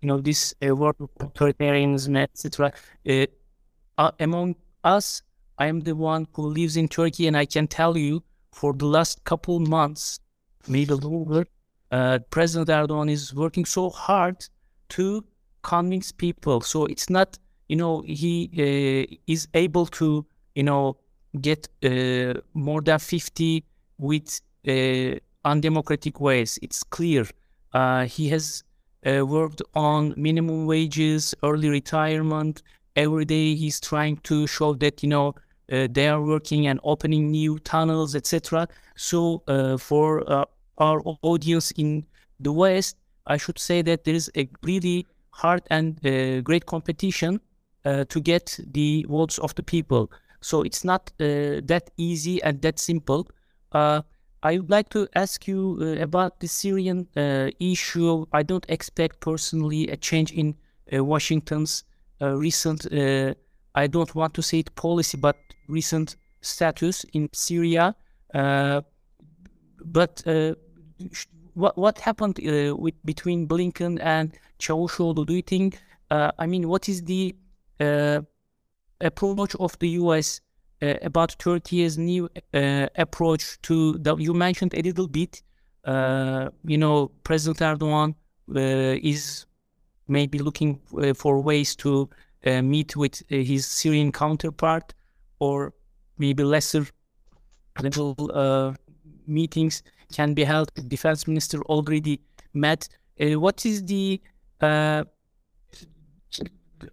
you 0.00 0.08
know, 0.08 0.20
this 0.20 0.54
word 0.60 0.96
of 1.00 1.10
authoritarianism, 1.18 2.16
etc. 2.16 2.72
among 4.20 4.56
us, 4.82 5.22
I 5.58 5.66
am 5.66 5.80
the 5.80 5.94
one 5.94 6.26
who 6.34 6.48
lives 6.48 6.76
in 6.76 6.88
Turkey, 6.88 7.26
and 7.26 7.36
I 7.36 7.46
can 7.46 7.66
tell 7.68 7.96
you, 7.96 8.22
for 8.52 8.72
the 8.72 8.86
last 8.86 9.24
couple 9.24 9.60
months 9.60 10.20
maybe 10.68 10.94
longer, 10.94 11.46
uh, 11.90 12.18
President 12.30 12.68
Erdogan 12.68 13.10
is 13.10 13.34
working 13.34 13.64
so 13.64 13.90
hard 13.90 14.46
to 14.90 15.24
convince 15.62 16.12
people. 16.12 16.60
So 16.60 16.86
it's 16.86 17.10
not, 17.10 17.38
you 17.68 17.76
know, 17.76 18.02
he 18.06 18.50
uh, 18.56 19.14
is 19.26 19.48
able 19.54 19.86
to, 19.86 20.26
you 20.54 20.62
know, 20.62 20.96
get 21.40 21.68
uh, 21.84 22.40
more 22.54 22.80
than 22.80 22.98
50 22.98 23.64
with 23.98 24.40
uh, 24.66 25.18
undemocratic 25.44 26.20
ways. 26.20 26.58
It's 26.62 26.82
clear. 26.82 27.26
Uh, 27.72 28.04
he 28.04 28.28
has 28.28 28.62
uh, 29.06 29.26
worked 29.26 29.62
on 29.74 30.14
minimum 30.16 30.66
wages, 30.66 31.34
early 31.42 31.68
retirement. 31.68 32.62
Every 32.96 33.24
day 33.24 33.54
he's 33.54 33.80
trying 33.80 34.18
to 34.18 34.46
show 34.46 34.74
that, 34.74 35.02
you 35.02 35.08
know, 35.08 35.34
uh, 35.72 35.88
they 35.90 36.08
are 36.08 36.22
working 36.22 36.66
and 36.66 36.78
opening 36.84 37.30
new 37.30 37.58
tunnels, 37.60 38.14
etc. 38.14 38.68
So 38.96 39.42
uh, 39.48 39.76
for 39.76 40.46
our 40.78 41.02
audience 41.22 41.70
in 41.72 42.04
the 42.38 42.52
West, 42.52 42.96
I 43.26 43.36
should 43.38 43.58
say 43.58 43.82
that 43.82 44.04
there 44.04 44.14
is 44.14 44.30
a 44.36 44.48
really 44.62 45.06
hard 45.30 45.62
and 45.70 46.00
great 46.44 46.66
competition 46.66 47.40
to 47.84 48.20
get 48.20 48.58
the 48.72 49.04
votes 49.08 49.38
of 49.38 49.54
the 49.54 49.62
people. 49.62 50.10
So 50.44 50.60
it's 50.60 50.84
not 50.84 51.10
uh, 51.18 51.64
that 51.64 51.90
easy 51.96 52.42
and 52.42 52.60
that 52.60 52.78
simple. 52.78 53.26
Uh, 53.72 54.02
I 54.42 54.58
would 54.58 54.68
like 54.68 54.90
to 54.90 55.08
ask 55.14 55.48
you 55.48 55.78
uh, 55.80 56.02
about 56.02 56.40
the 56.40 56.48
Syrian 56.48 57.08
issue. 57.58 58.26
I 58.30 58.42
don't 58.42 58.66
expect 58.68 59.20
personally 59.20 59.88
a 59.88 59.96
change 59.96 60.32
in 60.32 60.54
Washington's 60.92 61.84
recent, 62.20 62.86
I 63.74 63.86
don't 63.86 64.14
want 64.14 64.34
to 64.34 64.42
say 64.42 64.58
it 64.58 64.74
policy, 64.74 65.16
but 65.16 65.36
recent 65.66 66.16
status 66.42 67.06
in 67.14 67.30
Syria. 67.32 67.96
but 68.34 70.22
what 71.54 71.78
what 71.78 71.98
happened 72.00 72.38
uh, 72.40 72.76
with 72.76 72.94
between 73.04 73.46
Blinken 73.48 73.98
and 73.98 74.30
Çavuşoğlu? 74.58 75.26
Do 75.26 75.32
you 75.32 75.42
think? 75.42 75.78
Uh, 76.10 76.30
I 76.38 76.46
mean, 76.46 76.68
what 76.68 76.88
is 76.88 77.02
the 77.04 77.34
uh, 77.80 78.20
approach 79.00 79.54
of 79.56 79.78
the 79.78 79.88
U.S. 80.00 80.40
Uh, 80.82 80.94
about 81.02 81.36
Turkey's 81.38 81.98
new 81.98 82.28
uh, 82.52 82.86
approach 82.96 83.60
to? 83.62 83.98
The, 83.98 84.16
you 84.16 84.34
mentioned 84.34 84.74
a 84.74 84.82
little 84.82 85.08
bit. 85.08 85.42
Uh, 85.84 86.50
you 86.64 86.78
know, 86.78 87.10
President 87.24 87.58
Erdogan 87.58 88.14
is 88.48 89.46
maybe 90.08 90.38
looking 90.38 90.80
for 91.14 91.40
ways 91.40 91.76
to 91.76 92.08
meet 92.44 92.96
with 92.96 93.22
his 93.28 93.66
Syrian 93.66 94.12
counterpart, 94.12 94.94
or 95.38 95.72
maybe 96.18 96.42
lesser 96.44 96.86
level 97.80 98.76
meetings 99.26 99.82
can 100.12 100.34
be 100.34 100.44
held. 100.44 100.70
Defense 100.88 101.26
minister 101.26 101.60
already 101.62 102.20
met. 102.52 102.88
Uh, 103.20 103.38
what 103.38 103.64
is 103.64 103.84
the 103.84 104.20
uh, 104.60 105.04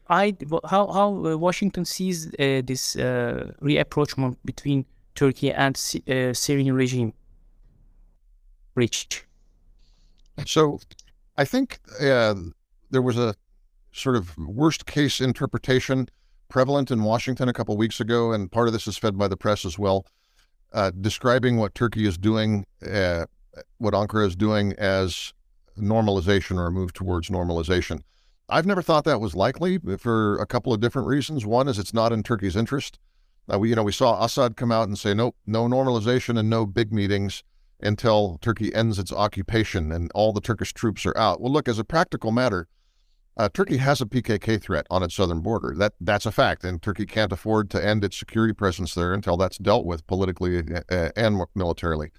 I 0.10 0.36
how 0.66 0.92
how 0.92 1.10
Washington 1.38 1.86
sees 1.86 2.32
this 2.32 2.96
reapproachment 2.96 4.38
between 4.46 4.86
Turkey 5.16 5.52
and 5.52 5.78
Syrian 5.78 6.76
regime. 6.76 7.14
Rich. 8.76 9.26
So, 10.46 10.80
I 11.38 11.46
think 11.46 11.80
uh, 12.00 12.36
there 12.90 13.02
was 13.02 13.18
a 13.18 13.36
sort 13.92 14.16
of 14.16 14.38
worst 14.38 14.86
case 14.86 15.20
interpretation 15.20 16.08
prevalent 16.50 16.92
in 16.92 17.04
Washington 17.04 17.50
a 17.50 17.54
couple 17.54 17.76
weeks 17.78 18.00
ago, 18.00 18.32
and 18.32 18.52
part 18.52 18.68
of 18.68 18.74
this 18.74 18.88
is 18.88 18.98
fed 18.98 19.18
by 19.18 19.28
the 19.28 19.38
press 19.38 19.66
as 19.66 19.78
well, 19.78 20.06
uh, 20.74 20.92
describing 21.02 21.58
what 21.58 21.76
Turkey 21.76 22.06
is 22.06 22.18
doing, 22.18 22.66
uh, 22.90 23.26
what 23.78 23.94
Ankara 23.94 24.28
is 24.28 24.36
doing 24.36 24.74
as 24.74 25.34
normalization 25.78 26.58
or 26.58 26.68
a 26.68 26.72
move 26.72 26.94
towards 26.94 27.30
normalization. 27.30 28.02
I've 28.52 28.66
never 28.66 28.82
thought 28.82 29.06
that 29.06 29.22
was 29.22 29.34
likely 29.34 29.80
for 29.98 30.38
a 30.40 30.46
couple 30.46 30.74
of 30.74 30.82
different 30.82 31.08
reasons. 31.08 31.46
One 31.46 31.70
is 31.70 31.80
it's 31.80 31.94
not 31.94 32.12
in 32.12 32.22
Turkey's 32.22 32.58
interest. 32.58 33.00
Uh, 33.52 33.58
we, 33.58 33.70
you 33.70 33.76
know, 33.76 33.84
we 33.84 33.94
saw 33.94 34.24
Assad 34.24 34.58
come 34.58 34.74
out 34.74 34.90
and 34.90 35.00
say, 35.00 35.14
nope, 35.14 35.38
no 35.48 35.68
normalization 35.68 36.38
and 36.38 36.50
no 36.50 36.66
big 36.66 36.92
meetings 36.92 37.44
until 37.80 38.38
Turkey 38.42 38.76
ends 38.76 39.00
its 39.00 39.14
occupation 39.14 39.90
and 39.94 40.12
all 40.14 40.34
the 40.34 40.42
Turkish 40.42 40.74
troops 40.74 41.06
are 41.06 41.18
out. 41.18 41.40
Well, 41.40 41.52
look, 41.52 41.70
as 41.70 41.80
a 41.80 41.86
practical 41.86 42.32
matter, 42.32 42.68
uh, 43.38 43.48
Turkey 43.48 43.78
has 43.78 44.02
a 44.02 44.06
PKK 44.06 44.62
threat 44.62 44.86
on 44.92 45.02
its 45.02 45.16
southern 45.16 45.40
border. 45.40 45.74
That 45.76 45.94
that's 46.02 46.26
a 46.26 46.32
fact, 46.32 46.66
and 46.66 46.82
Turkey 46.82 47.06
can't 47.06 47.32
afford 47.32 47.70
to 47.72 47.84
end 47.84 48.04
its 48.04 48.18
security 48.18 48.54
presence 48.54 48.94
there 48.94 49.14
until 49.14 49.38
that's 49.38 49.58
dealt 49.58 49.86
with 49.86 50.06
politically 50.06 50.60
uh, 50.60 50.82
uh 50.92 51.10
and 51.16 51.42
militarily. 51.56 52.12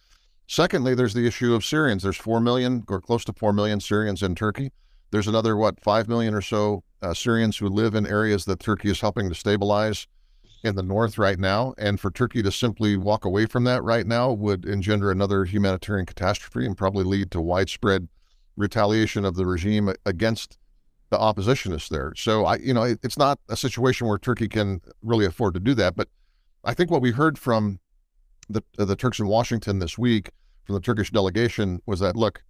Secondly, 0.47 0.95
there's 0.95 1.15
the 1.15 1.27
issue 1.27 1.55
of 1.55 1.65
Syrians. 1.65 2.03
There's 2.03 2.17
four 2.17 2.41
million 2.41 2.85
or 2.89 3.03
close 3.03 3.25
to 3.27 3.35
four 3.35 3.53
million 3.53 3.79
Syrians 3.79 4.23
in 4.23 4.35
Turkey. 4.35 4.73
There's 5.13 5.29
another 5.29 5.57
what 5.57 5.79
five 5.81 6.09
million 6.09 6.35
or 6.35 6.41
so 6.41 6.83
uh, 7.03 7.15
Syrians 7.15 7.59
who 7.59 7.69
live 7.69 7.95
in 7.95 8.07
areas 8.07 8.47
that 8.47 8.61
Turkey 8.61 8.91
is 8.91 9.01
helping 9.01 9.29
to 9.29 9.35
stabilize 9.35 10.07
in 10.65 10.75
the 10.75 10.83
north 10.83 11.19
right 11.19 11.39
now. 11.39 11.75
And 11.77 12.01
for 12.01 12.11
Turkey 12.11 12.43
to 12.43 12.51
simply 12.51 12.97
walk 12.97 13.25
away 13.25 13.47
from 13.47 13.65
that 13.65 13.83
right 13.83 14.07
now 14.07 14.33
would 14.33 14.65
engender 14.65 15.11
another 15.11 15.45
humanitarian 15.45 16.07
catastrophe 16.07 16.67
and 16.67 16.77
probably 16.77 17.05
lead 17.05 17.31
to 17.33 17.41
widespread 17.41 18.09
retaliation 18.57 19.25
of 19.25 19.35
the 19.35 19.45
regime 19.45 19.93
against 20.07 20.57
the 21.11 21.19
oppositionists 21.19 21.89
there. 21.89 22.15
So 22.17 22.47
I, 22.47 22.57
you 22.57 22.73
know, 22.73 22.85
it, 22.85 22.99
it's 23.03 23.19
not 23.19 23.39
a 23.51 23.57
situation 23.57 24.07
where 24.07 24.19
Turkey 24.19 24.49
can 24.49 24.81
really 25.03 25.27
afford 25.27 25.53
to 25.55 25.61
do 25.61 25.75
that. 25.75 25.95
But 25.95 26.09
I 26.65 26.73
think 26.73 26.91
what 26.91 27.03
we 27.03 27.11
heard 27.11 27.39
from 27.39 27.81
the 28.49 28.63
the 28.77 28.97
Turks 28.97 29.19
in 29.19 29.27
Washington 29.27 29.79
this 29.79 29.99
week 29.99 30.31
from 30.65 30.75
the 30.75 30.81
Turkish 30.81 31.11
delegation 31.11 31.83
was 31.85 32.01
that 32.01 32.17
look, 32.17 32.43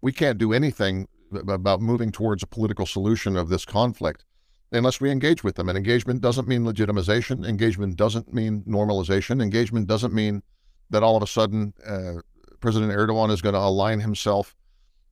we 0.00 0.12
can't 0.12 0.38
do 0.38 0.54
anything 0.54 1.08
about 1.32 1.80
moving 1.80 2.10
towards 2.12 2.42
a 2.42 2.46
political 2.46 2.86
solution 2.86 3.36
of 3.36 3.48
this 3.48 3.64
conflict 3.64 4.24
unless 4.72 5.00
we 5.00 5.10
engage 5.10 5.42
with 5.42 5.56
them. 5.56 5.68
And 5.68 5.76
engagement 5.76 6.20
doesn't 6.20 6.46
mean 6.46 6.64
legitimization. 6.64 7.46
Engagement 7.46 7.96
doesn't 7.96 8.32
mean 8.32 8.62
normalization. 8.62 9.42
Engagement 9.42 9.86
doesn't 9.86 10.14
mean 10.14 10.42
that 10.90 11.02
all 11.02 11.16
of 11.16 11.22
a 11.22 11.26
sudden 11.26 11.74
uh, 11.86 12.20
President 12.60 12.92
Erdogan 12.92 13.30
is 13.30 13.42
going 13.42 13.54
to 13.54 13.60
align 13.60 14.00
himself 14.00 14.54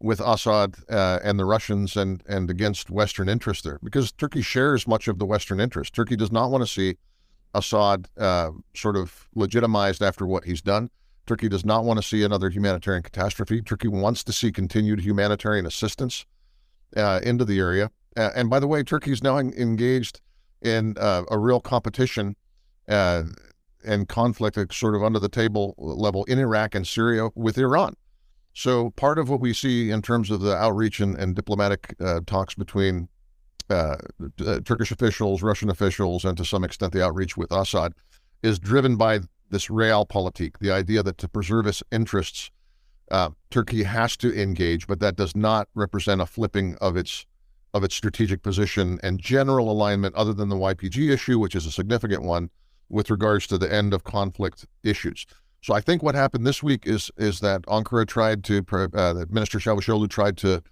with 0.01 0.21
Assad 0.21 0.77
uh, 0.89 1.19
and 1.25 1.39
the 1.39 1.45
Russians 1.45 1.97
and 1.97 2.23
and 2.29 2.51
against 2.51 2.91
Western 2.91 3.29
interests 3.29 3.65
there, 3.65 3.81
because 3.83 4.13
Turkey 4.13 4.43
shares 4.43 4.87
much 4.87 5.09
of 5.09 5.19
the 5.19 5.27
Western 5.27 5.61
interest. 5.61 5.95
Turkey 5.95 6.15
does 6.15 6.31
not 6.31 6.51
want 6.51 6.63
to 6.63 6.69
see 6.69 6.97
Assad 7.55 8.09
uh, 8.17 8.51
sort 8.75 8.97
of 8.97 9.29
legitimized 9.35 10.03
after 10.03 10.27
what 10.27 10.45
he's 10.45 10.63
done. 10.63 10.91
Turkey 11.29 11.49
does 11.49 11.65
not 11.65 11.85
want 11.85 12.01
to 12.01 12.03
see 12.03 12.25
another 12.25 12.49
humanitarian 12.49 13.03
catastrophe. 13.03 13.61
Turkey 13.61 13.87
wants 13.87 14.25
to 14.25 14.33
see 14.33 14.51
continued 14.51 15.01
humanitarian 15.01 15.67
assistance 15.67 16.25
uh, 16.97 17.21
into 17.23 17.45
the 17.45 17.59
area. 17.59 17.91
Uh, 18.17 18.31
and 18.35 18.49
by 18.49 18.59
the 18.59 18.67
way, 18.67 18.83
Turkey 18.83 19.13
is 19.13 19.23
now 19.23 19.39
engaged 19.39 20.21
in 20.63 20.97
uh, 20.99 21.25
a 21.31 21.39
real 21.39 21.61
competition 21.61 22.35
uh, 22.89 23.25
and 23.85 24.09
conflict, 24.09 24.75
sort 24.75 24.95
of 24.95 25.05
under 25.05 25.19
the 25.19 25.29
table 25.29 25.75
level 25.77 26.25
in 26.25 26.39
Iraq 26.39 26.75
and 26.75 26.87
Syria 26.87 27.29
with 27.35 27.59
Iran. 27.59 27.95
So 28.55 28.91
part 28.91 29.19
of 29.19 29.29
what 29.29 29.41
we 29.41 29.53
see 29.53 29.91
in 29.91 30.01
terms 30.01 30.31
of 30.31 30.41
the 30.41 30.57
outreach 30.57 30.99
and, 30.99 31.15
and 31.17 31.37
diplomatic 31.37 31.95
uh, 32.01 32.21
talks 32.27 32.55
between 32.55 33.09
uh, 33.69 33.97
Turkish 34.65 34.91
officials, 34.91 35.43
Russian 35.43 35.69
officials, 35.69 36.25
and 36.25 36.37
to 36.39 36.45
some 36.45 36.65
extent 36.65 36.95
the 36.95 37.05
outreach 37.05 37.37
with 37.37 37.53
Assad 37.53 37.93
is 38.43 38.59
driven 38.59 38.97
by 38.97 39.21
this 39.51 39.69
realpolitik, 39.69 40.59
the 40.59 40.71
idea 40.71 41.03
that 41.03 41.19
to 41.19 41.29
preserve 41.29 41.67
its 41.67 41.83
interests, 41.91 42.51
uh, 43.11 43.31
Turkey 43.51 43.85
has 43.85 44.17
to 44.19 44.35
engage, 44.41 44.87
but 44.87 45.01
that 45.01 45.17
does 45.17 45.35
not 45.35 45.69
represent 45.75 46.21
a 46.21 46.27
flipping 46.27 46.77
of 46.77 46.97
its 46.97 47.27
of 47.75 47.85
its 47.85 47.95
strategic 47.95 48.43
position 48.43 48.99
and 49.03 49.21
general 49.21 49.71
alignment, 49.71 50.15
other 50.15 50.33
than 50.33 50.49
the 50.49 50.57
YPG 50.57 51.11
issue, 51.13 51.39
which 51.39 51.55
is 51.55 51.67
a 51.67 51.71
significant 51.71 52.23
one, 52.23 52.49
with 52.89 53.11
regards 53.11 53.47
to 53.47 53.59
the 53.59 53.71
end 53.71 53.93
of 53.93 54.05
conflict 54.05 54.65
issues. 54.83 55.27
So 55.61 55.75
I 55.75 55.83
think 55.83 56.03
what 56.03 56.15
happened 56.15 56.47
this 56.47 56.63
week 56.63 56.87
is 56.87 57.11
is 57.19 57.41
that 57.41 57.63
Ankara 57.63 58.07
tried 58.07 58.45
to, 58.45 58.65
uh, 58.73 59.13
that 59.13 59.31
Minister 59.31 59.59
Çavuşoğlu 59.59 60.09
tried 60.09 60.37
to 60.39 60.63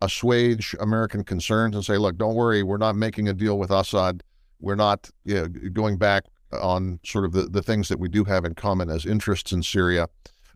assuage 0.00 0.74
American 0.80 1.24
concerns 1.24 1.74
and 1.74 1.84
say, 1.84 1.98
look, 1.98 2.16
don't 2.16 2.34
worry, 2.34 2.62
we're 2.62 2.78
not 2.78 2.96
making 2.96 3.28
a 3.28 3.34
deal 3.34 3.58
with 3.58 3.70
Assad. 3.70 4.22
We're 4.60 4.76
not 4.76 5.10
you 5.24 5.34
know, 5.34 5.48
going 5.72 5.98
back 5.98 6.24
on 6.52 6.98
sort 7.04 7.24
of 7.24 7.32
the, 7.32 7.42
the 7.42 7.62
things 7.62 7.88
that 7.88 7.98
we 7.98 8.08
do 8.08 8.24
have 8.24 8.44
in 8.44 8.54
common 8.54 8.90
as 8.90 9.04
interests 9.06 9.52
in 9.52 9.62
Syria, 9.62 10.08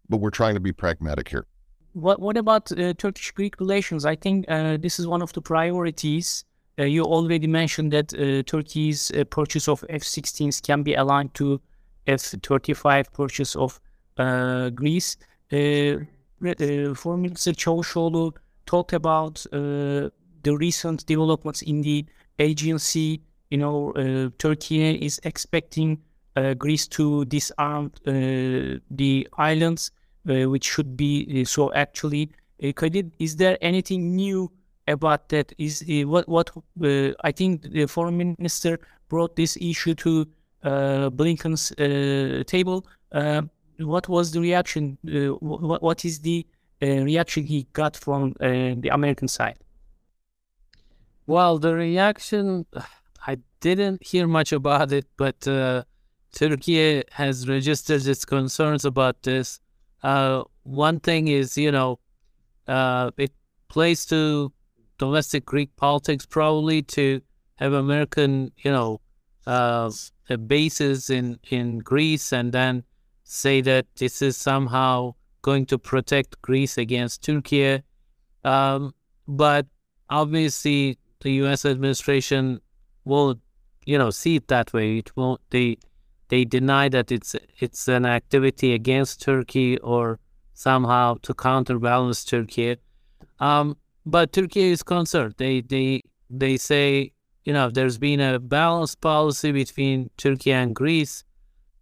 but 0.08 0.18
we're 0.18 0.30
trying 0.30 0.54
to 0.54 0.60
be 0.60 0.72
pragmatic 0.72 1.28
here. 1.28 1.46
What 1.94 2.20
what 2.20 2.36
about 2.38 2.72
uh, 2.72 2.94
Turkish-Greek 2.94 3.60
relations? 3.60 4.06
I 4.06 4.16
think 4.16 4.46
uh, 4.48 4.78
this 4.78 4.98
is 4.98 5.06
one 5.06 5.22
of 5.22 5.32
the 5.32 5.42
priorities. 5.42 6.44
Uh, 6.78 6.84
you 6.84 7.04
already 7.04 7.46
mentioned 7.46 7.92
that 7.92 8.14
uh, 8.14 8.42
Turkey's 8.44 9.12
purchase 9.28 9.68
of 9.68 9.84
F-16s 9.90 10.62
can 10.62 10.82
be 10.82 10.94
aligned 10.94 11.34
to 11.34 11.60
F-35 12.06 13.12
purchase 13.12 13.54
of 13.56 13.78
uh, 14.16 14.70
Greece. 14.70 15.18
Uh, 15.52 15.98
Foreign 16.94 17.22
Minister 17.22 17.52
Çavuşoğlu 17.52 18.32
talked 18.66 18.94
about 18.94 19.46
the 19.50 20.56
recent 20.58 21.06
developments 21.06 21.62
in 21.62 21.82
the 21.82 22.04
Aegean 22.38 22.78
Sea. 22.78 23.20
You 23.52 23.58
know, 23.58 23.92
uh, 23.92 24.30
Turkey 24.38 24.94
is 24.94 25.20
expecting 25.24 26.00
uh, 26.36 26.54
Greece 26.54 26.88
to 26.88 27.26
disarm 27.26 27.92
uh, 28.06 28.80
the 28.90 29.28
islands, 29.36 29.90
uh, 30.26 30.48
which 30.48 30.64
should 30.64 30.96
be 30.96 31.44
so. 31.44 31.70
Actually, 31.74 32.30
is 32.58 33.36
there 33.36 33.58
anything 33.60 34.16
new 34.16 34.50
about 34.88 35.28
that? 35.28 35.52
Is 35.58 35.84
what 36.06 36.26
what 36.30 36.50
I 37.22 37.30
think 37.30 37.70
the 37.70 37.84
foreign 37.84 38.16
minister 38.16 38.78
brought 39.10 39.36
this 39.36 39.58
issue 39.60 39.94
to 39.96 40.26
uh, 40.62 41.10
Blinken's 41.10 41.72
uh, 41.72 42.44
table. 42.44 42.86
Uh, 43.12 43.42
what 43.80 44.08
was 44.08 44.32
the 44.32 44.40
reaction? 44.40 44.96
What, 45.40 45.82
what 45.82 46.04
is 46.06 46.20
the 46.20 46.46
reaction 46.80 47.44
he 47.44 47.66
got 47.74 47.98
from 47.98 48.32
the 48.40 48.88
American 48.90 49.28
side? 49.28 49.58
Well, 51.26 51.58
the 51.58 51.74
reaction, 51.74 52.64
I 53.26 53.38
didn't 53.60 54.04
hear 54.04 54.26
much 54.26 54.52
about 54.52 54.92
it, 54.92 55.06
but 55.16 55.46
uh, 55.46 55.84
Turkey 56.32 57.04
has 57.12 57.48
registered 57.48 58.06
its 58.06 58.24
concerns 58.24 58.84
about 58.84 59.22
this. 59.22 59.60
Uh, 60.02 60.42
one 60.64 60.98
thing 61.00 61.28
is, 61.28 61.56
you 61.56 61.70
know, 61.70 61.98
uh, 62.66 63.10
it 63.16 63.32
plays 63.68 64.04
to 64.06 64.52
domestic 64.98 65.44
Greek 65.44 65.74
politics 65.76 66.26
probably 66.26 66.82
to 66.82 67.20
have 67.56 67.72
American, 67.72 68.50
you 68.58 68.70
know, 68.70 69.00
bases 70.46 71.10
in, 71.10 71.38
in 71.50 71.78
Greece 71.78 72.32
and 72.32 72.52
then 72.52 72.84
say 73.24 73.60
that 73.60 73.86
this 73.96 74.22
is 74.22 74.36
somehow 74.36 75.14
going 75.42 75.66
to 75.66 75.78
protect 75.78 76.40
Greece 76.42 76.78
against 76.78 77.22
Turkey. 77.22 77.82
Um, 78.44 78.94
but 79.28 79.66
obviously, 80.10 80.98
the 81.20 81.32
U.S. 81.42 81.64
administration 81.64 82.60
will, 83.04 83.36
you 83.84 83.98
know, 83.98 84.10
see 84.10 84.36
it 84.36 84.48
that 84.48 84.72
way. 84.72 84.98
It 84.98 85.16
won't. 85.16 85.40
They 85.50 85.76
they 86.28 86.44
deny 86.44 86.88
that 86.88 87.12
it's 87.12 87.34
it's 87.58 87.88
an 87.88 88.06
activity 88.06 88.74
against 88.74 89.22
Turkey 89.22 89.78
or 89.78 90.18
somehow 90.54 91.16
to 91.22 91.34
counterbalance 91.34 92.24
Turkey. 92.24 92.76
Um, 93.40 93.76
but 94.06 94.32
Turkey 94.32 94.70
is 94.70 94.82
concerned. 94.82 95.34
They 95.38 95.60
they 95.60 96.02
they 96.30 96.56
say 96.56 97.12
you 97.44 97.52
know, 97.52 97.70
there's 97.70 97.98
been 97.98 98.20
a 98.20 98.38
balanced 98.38 99.00
policy 99.00 99.52
between 99.52 100.10
Turkey 100.16 100.52
and 100.52 100.74
Greece. 100.74 101.24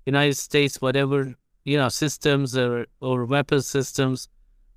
United 0.07 0.37
States, 0.37 0.81
whatever, 0.81 1.35
you 1.65 1.77
know, 1.77 1.89
systems 1.89 2.57
or, 2.57 2.87
or 3.01 3.27
weapon 3.27 3.61
systems 3.61 4.29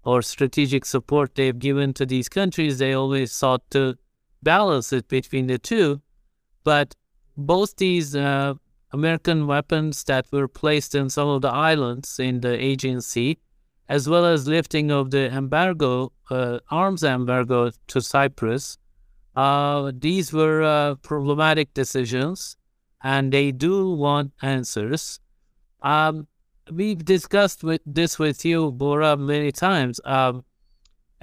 or 0.03 0.21
strategic 0.21 0.85
support 0.85 1.35
they've 1.35 1.57
given 1.57 1.93
to 1.93 2.05
these 2.05 2.27
countries, 2.27 2.77
they 2.77 2.93
always 2.93 3.31
sought 3.31 3.61
to 3.71 3.95
balance 4.43 4.91
it 4.91 5.07
between 5.07 5.47
the 5.47 5.57
two. 5.57 6.01
But 6.63 6.95
both 7.35 7.75
these 7.77 8.15
uh, 8.15 8.53
American 8.91 9.47
weapons 9.47 10.03
that 10.05 10.27
were 10.31 10.47
placed 10.47 10.95
in 10.95 11.09
some 11.09 11.27
of 11.27 11.41
the 11.41 11.49
islands 11.49 12.19
in 12.19 12.41
the 12.41 12.53
Aegean 12.53 13.01
Sea, 13.01 13.37
as 13.89 14.07
well 14.07 14.25
as 14.25 14.47
lifting 14.47 14.91
of 14.91 15.11
the 15.11 15.31
embargo, 15.33 16.11
uh, 16.29 16.59
arms 16.69 17.03
embargo 17.03 17.71
to 17.87 18.01
Cyprus, 18.01 18.77
uh, 19.35 19.91
these 19.97 20.31
were 20.31 20.61
uh, 20.61 20.95
problematic 20.95 21.73
decisions, 21.73 22.55
and 23.03 23.31
they 23.31 23.51
do 23.51 23.91
want 23.91 24.31
answers. 24.41 25.19
Um, 25.81 26.27
we've 26.71 27.03
discussed 27.03 27.63
with 27.63 27.81
this 27.85 28.19
with 28.19 28.45
you, 28.45 28.71
Bora, 28.71 29.17
many 29.17 29.51
times. 29.51 29.99
Um, 30.05 30.45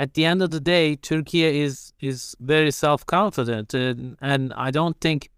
at 0.01 0.15
the 0.15 0.25
end 0.25 0.41
of 0.41 0.51
the 0.51 0.61
day, 0.61 0.97
Turkey 0.97 1.43
is 1.45 1.93
is 2.01 2.35
very 2.41 2.71
self 2.71 3.05
confident, 3.05 3.75
and, 3.75 4.17
and 4.23 4.43
I 4.55 4.71
don't 4.71 4.99
think 4.99 5.31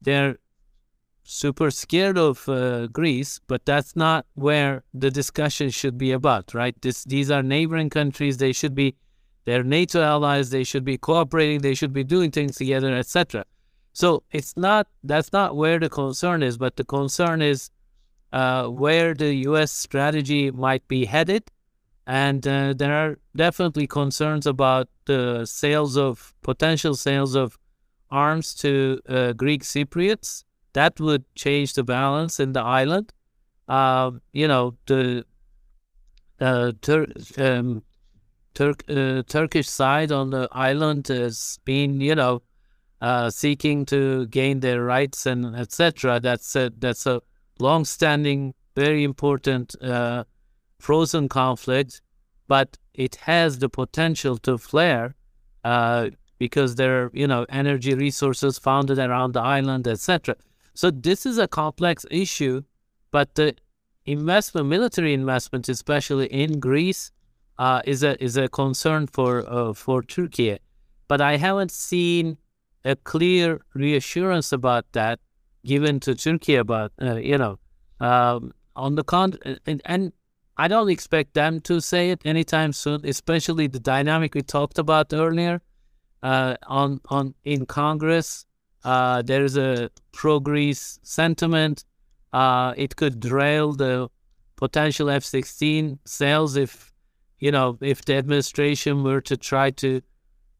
they're 0.00 0.36
super 1.24 1.68
scared 1.72 2.16
of 2.16 2.48
uh, 2.48 2.86
Greece, 2.98 3.40
but 3.48 3.64
that's 3.64 3.96
not 3.96 4.24
where 4.34 4.84
the 5.02 5.10
discussion 5.10 5.68
should 5.70 5.98
be 5.98 6.12
about, 6.12 6.54
right? 6.54 6.80
This, 6.80 7.02
these 7.04 7.28
are 7.30 7.42
neighboring 7.42 7.90
countries. 7.90 8.36
They 8.36 8.52
should 8.52 8.74
be, 8.74 8.94
they're 9.46 9.64
NATO 9.64 10.00
allies. 10.02 10.50
They 10.50 10.62
should 10.62 10.84
be 10.84 10.96
cooperating. 10.96 11.62
They 11.62 11.74
should 11.74 11.92
be 11.92 12.04
doing 12.04 12.30
things 12.30 12.54
together, 12.56 12.94
etc. 12.94 13.44
So 13.94 14.22
it's 14.30 14.56
not 14.56 14.86
that's 15.02 15.32
not 15.32 15.56
where 15.56 15.80
the 15.80 15.88
concern 15.88 16.44
is, 16.44 16.56
but 16.56 16.76
the 16.76 16.84
concern 16.84 17.42
is 17.42 17.68
uh, 18.32 18.66
where 18.68 19.12
the 19.14 19.34
U.S. 19.50 19.72
strategy 19.72 20.52
might 20.52 20.86
be 20.86 21.04
headed, 21.04 21.50
and 22.06 22.46
uh, 22.46 22.74
there 22.76 22.94
are 22.94 23.18
definitely 23.34 23.86
concerns 23.86 24.46
about 24.46 24.88
the 25.06 25.46
sales 25.46 25.96
of 25.96 26.34
potential 26.42 26.94
sales 26.94 27.34
of 27.34 27.58
arms 28.10 28.54
to 28.54 29.00
uh, 29.08 29.32
Greek 29.32 29.62
Cypriots 29.62 30.44
that 30.74 31.00
would 31.00 31.24
change 31.34 31.72
the 31.74 31.82
balance 31.82 32.38
in 32.38 32.52
the 32.52 32.60
island. 32.60 33.12
Um, 33.66 34.20
you 34.32 34.46
know, 34.46 34.76
the 34.86 35.24
uh, 36.40 36.72
Tur- 36.82 37.12
um, 37.38 37.82
uh, 38.60 39.22
Turkish 39.26 39.68
side 39.68 40.12
on 40.12 40.30
the 40.30 40.48
island 40.52 41.08
has 41.08 41.58
been, 41.64 42.00
you 42.00 42.14
know, 42.14 42.42
uh, 43.00 43.30
seeking 43.30 43.86
to 43.86 44.26
gain 44.26 44.60
their 44.60 44.82
rights 44.84 45.26
and 45.26 45.56
etc. 45.56 46.20
That's 46.20 46.54
a, 46.56 46.70
that's 46.78 47.06
a 47.06 47.22
long-standing, 47.58 48.54
very 48.74 49.04
important 49.04 49.74
uh, 49.80 50.24
frozen 50.84 51.28
conflict, 51.28 52.02
but 52.46 52.68
it 52.92 53.14
has 53.30 53.58
the 53.58 53.70
potential 53.70 54.36
to 54.46 54.58
flare 54.58 55.14
uh, 55.64 56.10
because 56.38 56.74
there 56.74 56.94
are, 57.00 57.10
you 57.14 57.26
know, 57.26 57.46
energy 57.48 57.94
resources 57.94 58.58
founded 58.58 58.98
around 58.98 59.32
the 59.32 59.40
island, 59.40 59.88
etc. 59.88 60.36
So 60.74 60.90
this 60.90 61.24
is 61.24 61.38
a 61.38 61.48
complex 61.48 62.04
issue, 62.10 62.62
but 63.10 63.34
the 63.34 63.54
investment, 64.04 64.66
military 64.66 65.14
investment, 65.14 65.68
especially 65.68 66.26
in 66.26 66.60
Greece, 66.60 67.10
uh, 67.58 67.80
is 67.84 68.02
a 68.02 68.12
is 68.22 68.36
a 68.36 68.48
concern 68.48 69.06
for 69.06 69.32
uh, 69.48 69.72
for 69.72 70.02
Turkey. 70.02 70.58
But 71.08 71.20
I 71.20 71.36
haven't 71.36 71.70
seen 71.70 72.36
a 72.84 72.96
clear 72.96 73.60
reassurance 73.74 74.52
about 74.52 74.84
that 74.92 75.20
given 75.64 76.00
to 76.00 76.14
Turkey 76.14 76.56
about 76.56 76.92
uh, 77.00 77.14
you 77.14 77.38
know 77.38 77.58
um, 78.00 78.52
on 78.74 78.96
the 78.96 79.04
con 79.04 79.38
and, 79.66 79.80
and 79.84 80.12
I 80.56 80.68
don't 80.68 80.90
expect 80.90 81.34
them 81.34 81.60
to 81.62 81.80
say 81.80 82.10
it 82.10 82.22
anytime 82.24 82.72
soon, 82.72 83.04
especially 83.04 83.66
the 83.66 83.80
dynamic 83.80 84.34
we 84.34 84.42
talked 84.42 84.78
about 84.78 85.12
earlier 85.12 85.60
uh, 86.22 86.56
on 86.66 87.00
on 87.08 87.34
in 87.44 87.66
Congress 87.66 88.46
uh, 88.84 89.22
there 89.22 89.44
is 89.44 89.56
a 89.56 89.90
pro-Greece 90.12 90.98
sentiment. 91.02 91.84
Uh, 92.32 92.74
it 92.76 92.96
could 92.96 93.18
derail 93.18 93.72
the 93.72 94.08
potential 94.56 95.08
F-16 95.08 95.98
sales 96.04 96.56
if, 96.56 96.92
you 97.38 97.50
know, 97.50 97.78
if 97.80 98.04
the 98.04 98.14
administration 98.16 99.02
were 99.02 99.22
to 99.22 99.36
try 99.36 99.70
to 99.70 100.02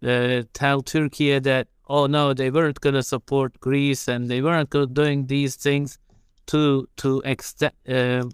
uh, 0.03 0.43
tell 0.55 0.81
Turkey 0.81 1.39
that, 1.39 1.69
oh 1.87 2.07
no, 2.07 2.33
they 2.33 2.51
weren't 2.51 2.81
going 2.81 2.95
to 2.95 3.03
support 3.03 3.61
Greece 3.61 4.09
and 4.09 4.31
they 4.31 4.41
weren't 4.41 4.71
doing 4.95 5.27
these 5.27 5.57
things 5.57 5.99
to 6.47 6.87
to 6.97 7.23
extend 7.25 7.73
uh, 7.89 8.25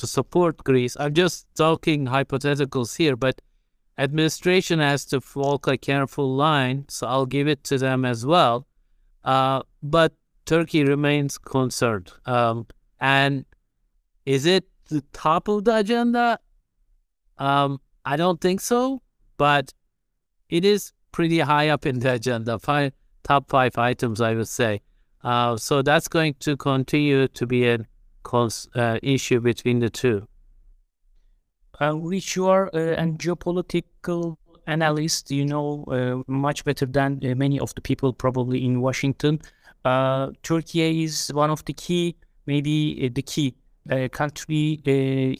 to 0.00 0.06
support 0.06 0.64
Greece. 0.64 0.96
I'm 0.98 1.14
just 1.14 1.46
talking 1.54 2.06
hypotheticals 2.06 2.96
here, 2.96 3.16
but 3.16 3.40
administration 3.98 4.78
has 4.80 5.04
to 5.06 5.20
walk 5.34 5.66
a 5.66 5.76
careful 5.76 6.34
line, 6.34 6.86
so 6.88 7.06
I'll 7.06 7.26
give 7.26 7.48
it 7.48 7.64
to 7.64 7.78
them 7.78 8.04
as 8.04 8.24
well. 8.24 8.66
Uh, 9.24 9.62
but 9.82 10.12
Turkey 10.46 10.84
remains 10.84 11.38
concerned. 11.38 12.10
Um, 12.26 12.66
and 12.98 13.44
is 14.24 14.46
it 14.46 14.64
the 14.88 15.02
top 15.12 15.48
of 15.48 15.64
the 15.64 15.76
agenda? 15.76 16.38
Um, 17.38 17.80
I 18.04 18.16
don't 18.16 18.40
think 18.40 18.60
so, 18.60 19.02
but 19.36 19.72
it 20.48 20.64
is 20.64 20.92
pretty 21.12 21.40
high 21.40 21.68
up 21.68 21.84
in 21.86 21.98
the 21.98 22.14
agenda. 22.14 22.58
Five, 22.58 22.92
top 23.22 23.50
five 23.50 23.76
items, 23.76 24.20
I 24.20 24.34
would 24.34 24.48
say. 24.48 24.80
Uh, 25.22 25.56
so 25.56 25.82
that's 25.82 26.08
going 26.08 26.34
to 26.40 26.56
continue 26.56 27.28
to 27.28 27.46
be 27.46 27.68
a 27.68 27.78
cons- 27.78 27.86
uh, 28.74 28.98
issue 29.02 29.40
between 29.40 29.80
the 29.80 29.90
two. 29.90 30.26
Uh, 31.80 31.96
Rich, 31.96 32.36
you 32.36 32.46
are 32.46 32.68
uh, 32.74 33.02
a 33.02 33.06
geopolitical 33.06 34.36
analyst, 34.66 35.30
you 35.30 35.46
know 35.46 35.84
uh, 35.84 36.22
much 36.26 36.64
better 36.64 36.86
than 36.86 37.20
uh, 37.24 37.34
many 37.34 37.58
of 37.58 37.74
the 37.74 37.80
people 37.80 38.12
probably 38.12 38.64
in 38.64 38.80
Washington. 38.80 39.40
Uh, 39.84 40.30
Turkey 40.42 41.04
is 41.04 41.32
one 41.32 41.50
of 41.50 41.64
the 41.64 41.72
key, 41.72 42.16
maybe 42.46 43.08
the 43.08 43.22
key 43.22 43.54
country 44.12 44.74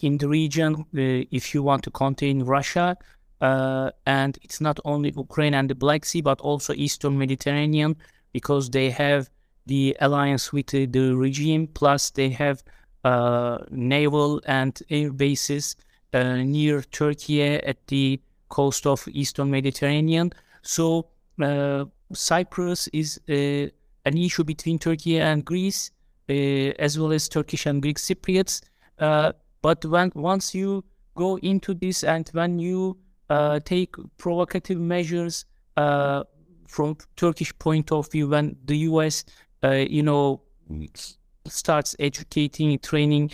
in 0.03 0.17
the 0.17 0.27
region 0.27 0.85
if 0.93 1.55
you 1.55 1.63
want 1.63 1.85
to 1.85 1.91
contain 1.91 2.43
Russia. 2.43 2.97
Uh, 3.41 3.91
and 4.07 4.39
it's 4.43 4.61
not 4.61 4.79
only 4.85 5.13
Ukraine 5.17 5.55
and 5.55 5.71
the 5.71 5.75
Black 5.75 6.05
Sea, 6.05 6.21
but 6.21 6.41
also 6.41 6.75
Eastern 6.75 7.17
Mediterranean, 7.17 7.97
because 8.33 8.71
they 8.71 8.91
have 8.91 9.31
the 9.71 9.97
alliance 10.01 10.53
with 10.53 10.67
the, 10.67 11.13
regime, 11.15 11.69
plus 11.69 12.11
they 12.11 12.29
have 12.31 12.63
uh, 13.05 13.59
naval 13.71 14.43
and 14.47 14.83
air 14.91 15.13
bases 15.13 15.77
uh, 16.13 16.37
near 16.37 16.83
Turkey 16.83 17.43
at 17.43 17.87
the 17.87 18.21
coast 18.49 18.87
of 18.87 19.07
Eastern 19.09 19.51
Mediterranean. 19.51 20.33
So 20.63 21.07
uh, 21.41 21.85
Cyprus 22.13 22.89
is 22.89 23.21
an 23.29 24.17
issue 24.19 24.45
between 24.45 24.79
Turkey 24.79 25.21
and 25.21 25.45
Greece, 25.45 25.93
as 26.29 26.99
well 26.99 27.13
as 27.13 27.29
Turkish 27.29 27.67
and 27.67 27.81
Greek 27.81 27.99
Cypriots. 27.99 28.61
But 29.63 29.85
when 29.85 30.11
once 30.15 30.55
you 30.55 30.85
go 31.15 31.39
into 31.39 31.75
this 31.75 32.03
and 32.03 32.29
when 32.33 32.59
you 32.59 32.97
uh, 33.29 33.61
take 33.61 33.95
provocative 34.19 34.79
measures 34.79 35.45
uh, 35.77 36.25
from 36.67 36.97
Turkish 37.17 37.57
point 37.59 37.93
of 37.93 38.11
view, 38.11 38.29
when 38.29 38.57
the 38.65 38.79
U.S. 38.91 39.25
you 39.65 40.03
know 40.03 40.43
starts 41.47 41.97
educating, 41.99 42.79
training 42.79 43.33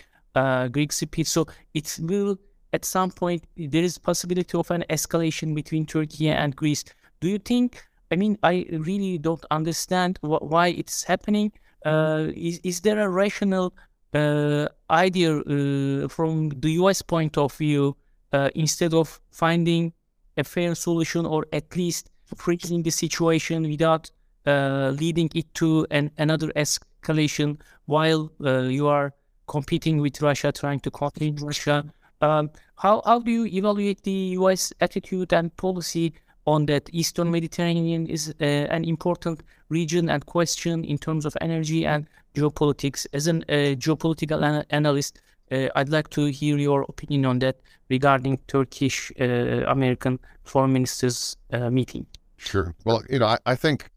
Greek 0.73 0.91
Cypriots, 0.91 1.29
so 1.29 1.47
it 1.75 1.99
will 2.03 2.39
at 2.73 2.85
some 2.85 3.11
point 3.11 3.45
there 3.57 3.83
is 3.83 3.99
possibility 3.99 4.57
of 4.59 4.71
an 4.71 4.85
escalation 4.91 5.55
between 5.55 5.87
Turkey 5.87 6.29
and 6.29 6.55
Greece. 6.55 6.85
Do 7.21 7.29
you 7.29 7.39
think? 7.39 7.85
I 8.13 8.17
mean, 8.17 8.39
I 8.43 8.67
really 8.71 9.19
don't 9.19 9.45
understand 9.51 10.19
wh- 10.21 10.43
why 10.53 10.69
it's 10.69 11.05
happening. 11.05 11.53
Uh, 11.85 12.29
is 12.35 12.61
is 12.65 12.81
there 12.81 13.01
a 13.01 13.09
rational 13.09 13.73
uh, 14.15 14.67
idea 14.91 15.31
uh, 15.39 16.09
from 16.09 16.51
the 16.65 16.73
U.S. 16.83 17.03
point 17.03 17.37
of 17.39 17.53
view 17.55 17.97
uh, 18.33 18.51
instead 18.55 18.93
of 18.95 19.21
finding 19.31 19.93
a 20.37 20.45
fair 20.45 20.75
solution 20.75 21.27
or 21.27 21.47
at 21.53 21.75
least 21.77 22.11
freezing 22.37 22.83
the 22.83 22.91
situation 22.91 23.63
without 23.63 24.11
uh, 24.47 24.93
leading 24.99 25.31
it 25.35 25.53
to 25.55 25.87
an, 25.91 26.11
another 26.19 26.49
escalation 26.57 27.59
while 27.87 28.31
uh, 28.45 28.61
you 28.61 28.87
are 28.87 29.13
competing 29.49 30.01
with 30.01 30.23
Russia, 30.23 30.53
trying 30.53 30.81
to 30.81 30.91
contain 30.91 31.37
Russia? 31.37 31.85
Um, 32.21 32.51
how, 32.77 33.03
how 33.05 33.19
do 33.19 33.31
you 33.31 33.47
evaluate 33.47 34.03
the 34.03 34.37
US 34.39 34.73
attitude 34.81 35.33
and 35.33 35.55
policy 35.57 36.15
on 36.47 36.67
that 36.67 36.89
Eastern 36.93 37.31
Mediterranean 37.31 38.07
is 38.07 38.33
uh, 38.41 38.45
an 38.45 38.85
important 38.85 39.43
region 39.69 40.09
and 40.09 40.25
question 40.27 40.85
in 40.85 40.99
terms 40.99 41.27
of 41.27 41.37
energy 41.41 41.85
and 41.85 42.07
geopolitics? 42.35 43.07
As 43.13 43.27
a 43.27 43.33
uh, 43.33 43.75
geopolitical 43.75 44.43
an 44.43 44.65
analyst, 44.71 45.21
uh, 45.51 45.69
I'd 45.75 45.89
like 45.89 46.09
to 46.11 46.27
hear 46.27 46.57
your 46.57 46.83
opinion 46.89 47.27
on 47.27 47.39
that 47.41 47.57
regarding 47.89 48.39
Turkish 48.49 49.13
American 49.19 50.19
foreign 50.45 50.73
ministers 50.73 51.37
meeting. 51.71 52.07
Sure. 52.37 52.75
Well, 52.85 53.03
you 53.09 53.21
know, 53.21 53.27
I, 53.27 53.39
I 53.47 53.55
think 53.55 53.91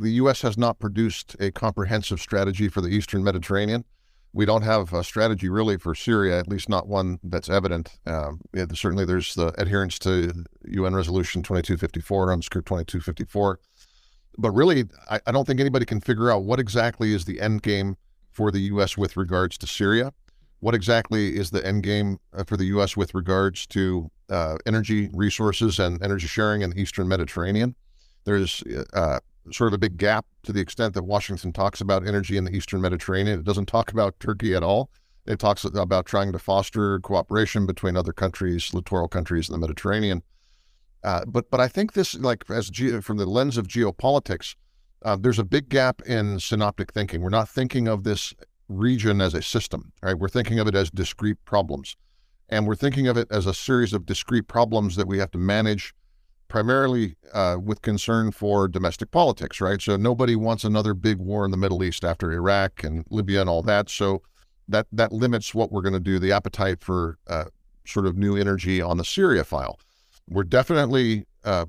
the 0.00 0.12
U.S. 0.12 0.42
has 0.42 0.58
not 0.58 0.78
produced 0.78 1.36
a 1.38 1.50
comprehensive 1.50 2.20
strategy 2.20 2.68
for 2.68 2.80
the 2.80 2.88
Eastern 2.88 3.22
Mediterranean 3.22 3.84
we 4.32 4.46
don't 4.46 4.62
have 4.62 4.92
a 4.92 5.02
strategy 5.02 5.48
really 5.48 5.76
for 5.76 5.94
Syria, 5.94 6.38
at 6.38 6.48
least 6.48 6.68
not 6.68 6.86
one 6.86 7.18
that's 7.24 7.48
evident. 7.48 7.98
Uh, 8.06 8.32
certainly, 8.74 9.04
there's 9.04 9.34
the 9.34 9.48
adherence 9.60 9.98
to 10.00 10.44
UN 10.68 10.94
Resolution 10.94 11.42
2254, 11.42 12.28
UNSCR 12.28 12.64
2254. 12.64 13.58
But 14.38 14.52
really, 14.52 14.84
I, 15.10 15.20
I, 15.26 15.32
don't 15.32 15.46
think 15.46 15.58
anybody 15.58 15.84
can 15.84 16.00
figure 16.00 16.30
out 16.30 16.44
what 16.44 16.60
exactly 16.60 17.12
is 17.12 17.24
the 17.24 17.40
end 17.40 17.62
game 17.62 17.96
for 18.30 18.52
the 18.52 18.60
U.S. 18.60 18.96
with 18.96 19.16
regards 19.16 19.58
to 19.58 19.66
Syria. 19.66 20.12
What 20.60 20.74
exactly 20.74 21.36
is 21.36 21.50
the 21.50 21.66
end 21.66 21.82
game 21.82 22.18
uh, 22.32 22.44
for 22.44 22.56
the 22.56 22.66
U.S. 22.66 22.96
with 22.96 23.14
regards 23.14 23.66
to 23.68 24.10
uh, 24.28 24.58
energy 24.64 25.10
resources 25.12 25.80
and 25.80 26.00
energy 26.02 26.28
sharing 26.28 26.62
in 26.62 26.70
the 26.70 26.80
Eastern 26.80 27.08
Mediterranean? 27.08 27.74
There's 28.24 28.62
uh, 28.94 29.18
sort 29.52 29.68
of 29.68 29.74
a 29.74 29.78
big 29.78 29.96
gap 29.96 30.26
to 30.42 30.52
the 30.52 30.60
extent 30.60 30.94
that 30.94 31.04
Washington 31.04 31.52
talks 31.52 31.80
about 31.80 32.06
energy 32.06 32.36
in 32.36 32.44
the 32.44 32.54
Eastern 32.54 32.80
Mediterranean. 32.80 33.38
It 33.38 33.44
doesn't 33.44 33.66
talk 33.66 33.90
about 33.92 34.18
Turkey 34.20 34.54
at 34.54 34.62
all. 34.62 34.90
It 35.26 35.38
talks 35.38 35.64
about 35.64 36.06
trying 36.06 36.32
to 36.32 36.38
foster 36.38 36.98
cooperation 37.00 37.66
between 37.66 37.96
other 37.96 38.12
countries, 38.12 38.72
littoral 38.72 39.08
countries 39.08 39.48
in 39.48 39.52
the 39.52 39.58
Mediterranean. 39.58 40.22
Uh, 41.02 41.24
but 41.26 41.50
but 41.50 41.60
I 41.60 41.68
think 41.68 41.92
this, 41.92 42.14
like 42.14 42.44
as 42.50 42.70
ge- 42.70 43.02
from 43.02 43.16
the 43.16 43.26
lens 43.26 43.56
of 43.56 43.66
geopolitics, 43.66 44.54
uh, 45.02 45.16
there's 45.16 45.38
a 45.38 45.44
big 45.44 45.68
gap 45.68 46.02
in 46.02 46.40
synoptic 46.40 46.92
thinking. 46.92 47.22
We're 47.22 47.30
not 47.30 47.48
thinking 47.48 47.88
of 47.88 48.04
this 48.04 48.34
region 48.68 49.20
as 49.20 49.34
a 49.34 49.42
system, 49.42 49.92
right? 50.02 50.18
We're 50.18 50.28
thinking 50.28 50.58
of 50.58 50.68
it 50.68 50.74
as 50.74 50.90
discrete 50.90 51.42
problems, 51.44 51.96
and 52.48 52.66
we're 52.66 52.74
thinking 52.74 53.08
of 53.08 53.16
it 53.16 53.28
as 53.30 53.46
a 53.46 53.54
series 53.54 53.92
of 53.92 54.06
discrete 54.06 54.48
problems 54.48 54.96
that 54.96 55.06
we 55.06 55.18
have 55.18 55.30
to 55.30 55.38
manage, 55.38 55.94
primarily 56.50 57.16
uh, 57.32 57.56
with 57.62 57.80
concern 57.80 58.32
for 58.32 58.68
domestic 58.68 59.10
politics, 59.10 59.60
right? 59.60 59.80
So 59.80 59.96
nobody 59.96 60.36
wants 60.36 60.64
another 60.64 60.92
big 60.92 61.18
war 61.18 61.46
in 61.46 61.50
the 61.50 61.56
Middle 61.56 61.82
East 61.82 62.04
after 62.04 62.30
Iraq 62.32 62.84
and 62.84 63.06
Libya 63.08 63.40
and 63.40 63.48
all 63.48 63.62
that. 63.62 63.88
So 63.88 64.22
that 64.68 64.86
that 64.92 65.12
limits 65.12 65.54
what 65.54 65.72
we're 65.72 65.80
going 65.80 65.94
to 65.94 66.00
do. 66.00 66.18
The 66.18 66.32
appetite 66.32 66.80
for 66.80 67.18
uh, 67.26 67.46
sort 67.86 68.06
of 68.06 68.18
new 68.18 68.36
energy 68.36 68.82
on 68.82 68.98
the 68.98 69.04
Syria 69.04 69.44
file. 69.44 69.78
We're 70.28 70.44
definitely 70.44 71.24
uh, 71.44 71.66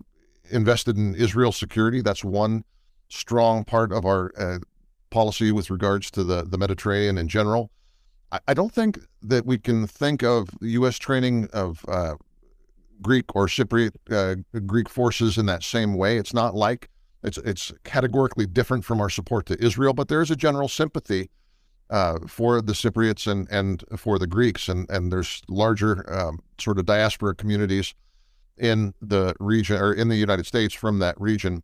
invested 0.49 0.97
in 0.97 1.15
Israel 1.15 1.51
security. 1.51 2.01
That's 2.01 2.23
one 2.23 2.63
strong 3.09 3.63
part 3.63 3.91
of 3.91 4.05
our 4.05 4.32
uh, 4.38 4.59
policy 5.09 5.51
with 5.51 5.69
regards 5.69 6.09
to 6.11 6.23
the, 6.23 6.43
the 6.43 6.57
Mediterranean 6.57 7.17
in 7.17 7.27
general. 7.27 7.69
I, 8.32 8.39
I, 8.47 8.53
don't 8.53 8.71
think 8.71 8.99
that 9.21 9.45
we 9.45 9.57
can 9.57 9.88
think 9.88 10.23
of 10.23 10.49
U.S. 10.61 10.97
training 10.97 11.49
of 11.51 11.84
uh, 11.88 12.15
Greek 13.02 13.36
or 13.36 13.47
Cypriot 13.47 13.91
uh, 14.12 14.36
Greek 14.66 14.89
forces 14.89 15.38
in 15.38 15.45
that 15.47 15.64
same 15.64 15.93
way. 15.95 16.18
It's 16.18 16.34
not 16.34 16.56
like 16.56 16.89
it's 17.24 17.38
it's 17.39 17.72
categorically 17.84 18.45
different 18.45 18.86
from 18.86 18.99
our 19.02 19.10
support 19.10 19.45
to 19.47 19.64
Israel, 19.64 19.93
but 19.93 20.08
there 20.08 20.22
is 20.22 20.32
a 20.32 20.36
general 20.36 20.68
sympathy 20.68 21.30
uh, 21.89 22.20
for 22.28 22.62
the 22.62 22.74
Cypriots 22.74 23.30
and 23.32 23.47
and 23.52 23.84
for 23.97 24.18
the 24.18 24.28
Greeks, 24.28 24.70
and 24.70 24.89
and 24.89 25.12
there's 25.12 25.41
larger 25.47 26.12
um, 26.12 26.39
sort 26.60 26.80
of 26.80 26.86
diaspora 26.86 27.36
communities 27.36 27.93
in 28.58 28.93
the 29.02 29.36
region 29.39 29.78
or 29.78 29.93
in 29.93 30.08
the 30.10 30.16
United 30.16 30.45
States 30.45 30.74
from 30.74 30.99
that 30.99 31.20
region, 31.20 31.64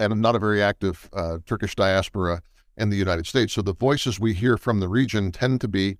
and 0.00 0.20
not 0.20 0.34
a 0.34 0.38
very 0.38 0.62
active 0.62 1.08
uh, 1.12 1.38
Turkish 1.46 1.74
diaspora 1.74 2.42
in 2.76 2.90
the 2.90 2.96
United 2.96 3.26
States. 3.26 3.52
So 3.52 3.62
the 3.62 3.74
voices 3.74 4.18
we 4.18 4.34
hear 4.34 4.56
from 4.56 4.80
the 4.80 4.88
region 4.88 5.30
tend 5.30 5.60
to 5.60 5.68
be 5.68 5.98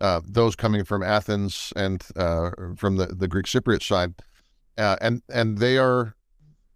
uh, 0.00 0.20
those 0.24 0.56
coming 0.56 0.84
from 0.84 1.02
Athens 1.02 1.72
and 1.76 2.04
uh, 2.16 2.50
from 2.76 2.96
the, 2.96 3.06
the 3.06 3.28
Greek 3.28 3.46
Cypriot 3.46 3.82
side, 3.82 4.14
uh, 4.78 4.96
and 5.00 5.22
and 5.28 5.58
they 5.58 5.78
are 5.78 6.14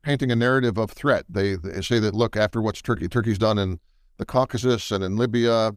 painting 0.03 0.31
a 0.31 0.37
narrative 0.37 0.79
of 0.79 0.93
threat. 0.93 1.25
They, 1.29 1.57
they 1.57 1.81
say 1.81 1.99
that 1.99 2.15
look 2.15 2.37
after 2.37 2.63
what's 2.63 2.81
Turkey 2.81 3.09
Turkey's 3.09 3.39
done 3.39 3.59
in 3.59 3.81
the 4.19 4.25
Caucasus 4.25 4.91
and 4.91 5.03
in 5.03 5.17
Libya 5.17 5.73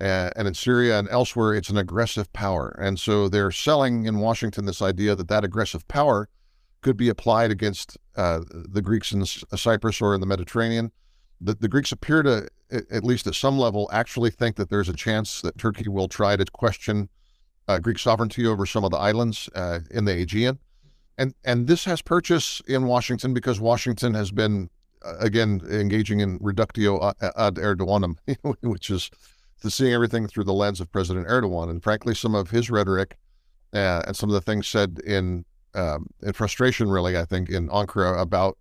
and 0.00 0.48
in 0.48 0.54
Syria 0.54 0.98
and 0.98 1.08
elsewhere, 1.10 1.54
it's 1.54 1.70
an 1.70 1.76
aggressive 1.76 2.32
power. 2.32 2.76
And 2.80 2.98
so 2.98 3.28
they're 3.28 3.50
selling 3.50 4.06
in 4.06 4.18
Washington 4.18 4.64
this 4.64 4.82
idea 4.82 5.14
that 5.14 5.28
that 5.28 5.44
aggressive 5.44 5.86
power 5.88 6.28
could 6.82 6.96
be 6.96 7.08
applied 7.08 7.50
against 7.50 7.98
uh, 8.16 8.40
the 8.50 8.82
Greeks 8.82 9.12
in 9.12 9.24
Cyprus 9.26 10.00
or 10.00 10.14
in 10.14 10.20
the 10.20 10.26
Mediterranean. 10.26 10.92
The, 11.40 11.54
the 11.54 11.68
Greeks 11.68 11.92
appear 11.92 12.22
to, 12.22 12.48
at 12.70 13.04
least 13.04 13.26
at 13.26 13.34
some 13.34 13.58
level, 13.58 13.88
actually 13.92 14.30
think 14.30 14.56
that 14.56 14.70
there's 14.70 14.88
a 14.88 14.94
chance 14.94 15.40
that 15.42 15.58
Turkey 15.58 15.88
will 15.88 16.08
try 16.08 16.36
to 16.36 16.44
question 16.46 17.08
uh, 17.68 17.78
Greek 17.78 17.98
sovereignty 17.98 18.46
over 18.46 18.66
some 18.66 18.84
of 18.84 18.90
the 18.90 18.96
islands 18.96 19.48
uh, 19.54 19.80
in 19.90 20.04
the 20.04 20.20
Aegean. 20.20 20.58
And, 21.16 21.34
and 21.44 21.66
this 21.66 21.84
has 21.84 22.02
purchase 22.02 22.62
in 22.66 22.86
Washington 22.86 23.34
because 23.34 23.60
Washington 23.60 24.14
has 24.14 24.30
been, 24.30 24.70
uh, 25.04 25.16
again, 25.18 25.60
engaging 25.70 26.20
in 26.20 26.38
reductio 26.40 27.12
ad 27.20 27.54
Erdoganum, 27.56 28.16
which 28.62 28.90
is 28.90 29.10
to 29.62 29.70
seeing 29.70 29.92
everything 29.92 30.26
through 30.26 30.44
the 30.44 30.52
lens 30.52 30.80
of 30.80 30.90
President 30.90 31.26
Erdogan. 31.26 31.70
And 31.70 31.82
frankly, 31.82 32.14
some 32.14 32.34
of 32.34 32.50
his 32.50 32.70
rhetoric 32.70 33.16
uh, 33.74 34.02
and 34.06 34.16
some 34.16 34.30
of 34.30 34.34
the 34.34 34.40
things 34.40 34.66
said 34.66 35.00
in 35.04 35.44
um, 35.74 36.06
in 36.22 36.32
frustration, 36.32 36.88
really, 36.88 37.16
I 37.16 37.24
think, 37.24 37.50
in 37.50 37.68
Ankara 37.68 38.20
about 38.20 38.56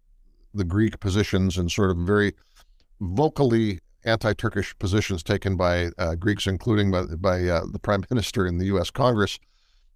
the 0.53 0.65
Greek 0.65 0.99
positions 0.99 1.57
and 1.57 1.71
sort 1.71 1.89
of 1.89 1.97
very 1.97 2.33
vocally 2.99 3.79
anti-Turkish 4.05 4.77
positions 4.79 5.21
taken 5.21 5.57
by 5.57 5.89
uh, 5.97 6.15
Greeks, 6.15 6.47
including 6.47 6.91
by, 6.91 7.03
by 7.17 7.43
uh, 7.43 7.61
the 7.71 7.79
Prime 7.79 8.03
Minister 8.09 8.47
in 8.47 8.57
the 8.57 8.65
U.S. 8.67 8.89
Congress. 8.89 9.37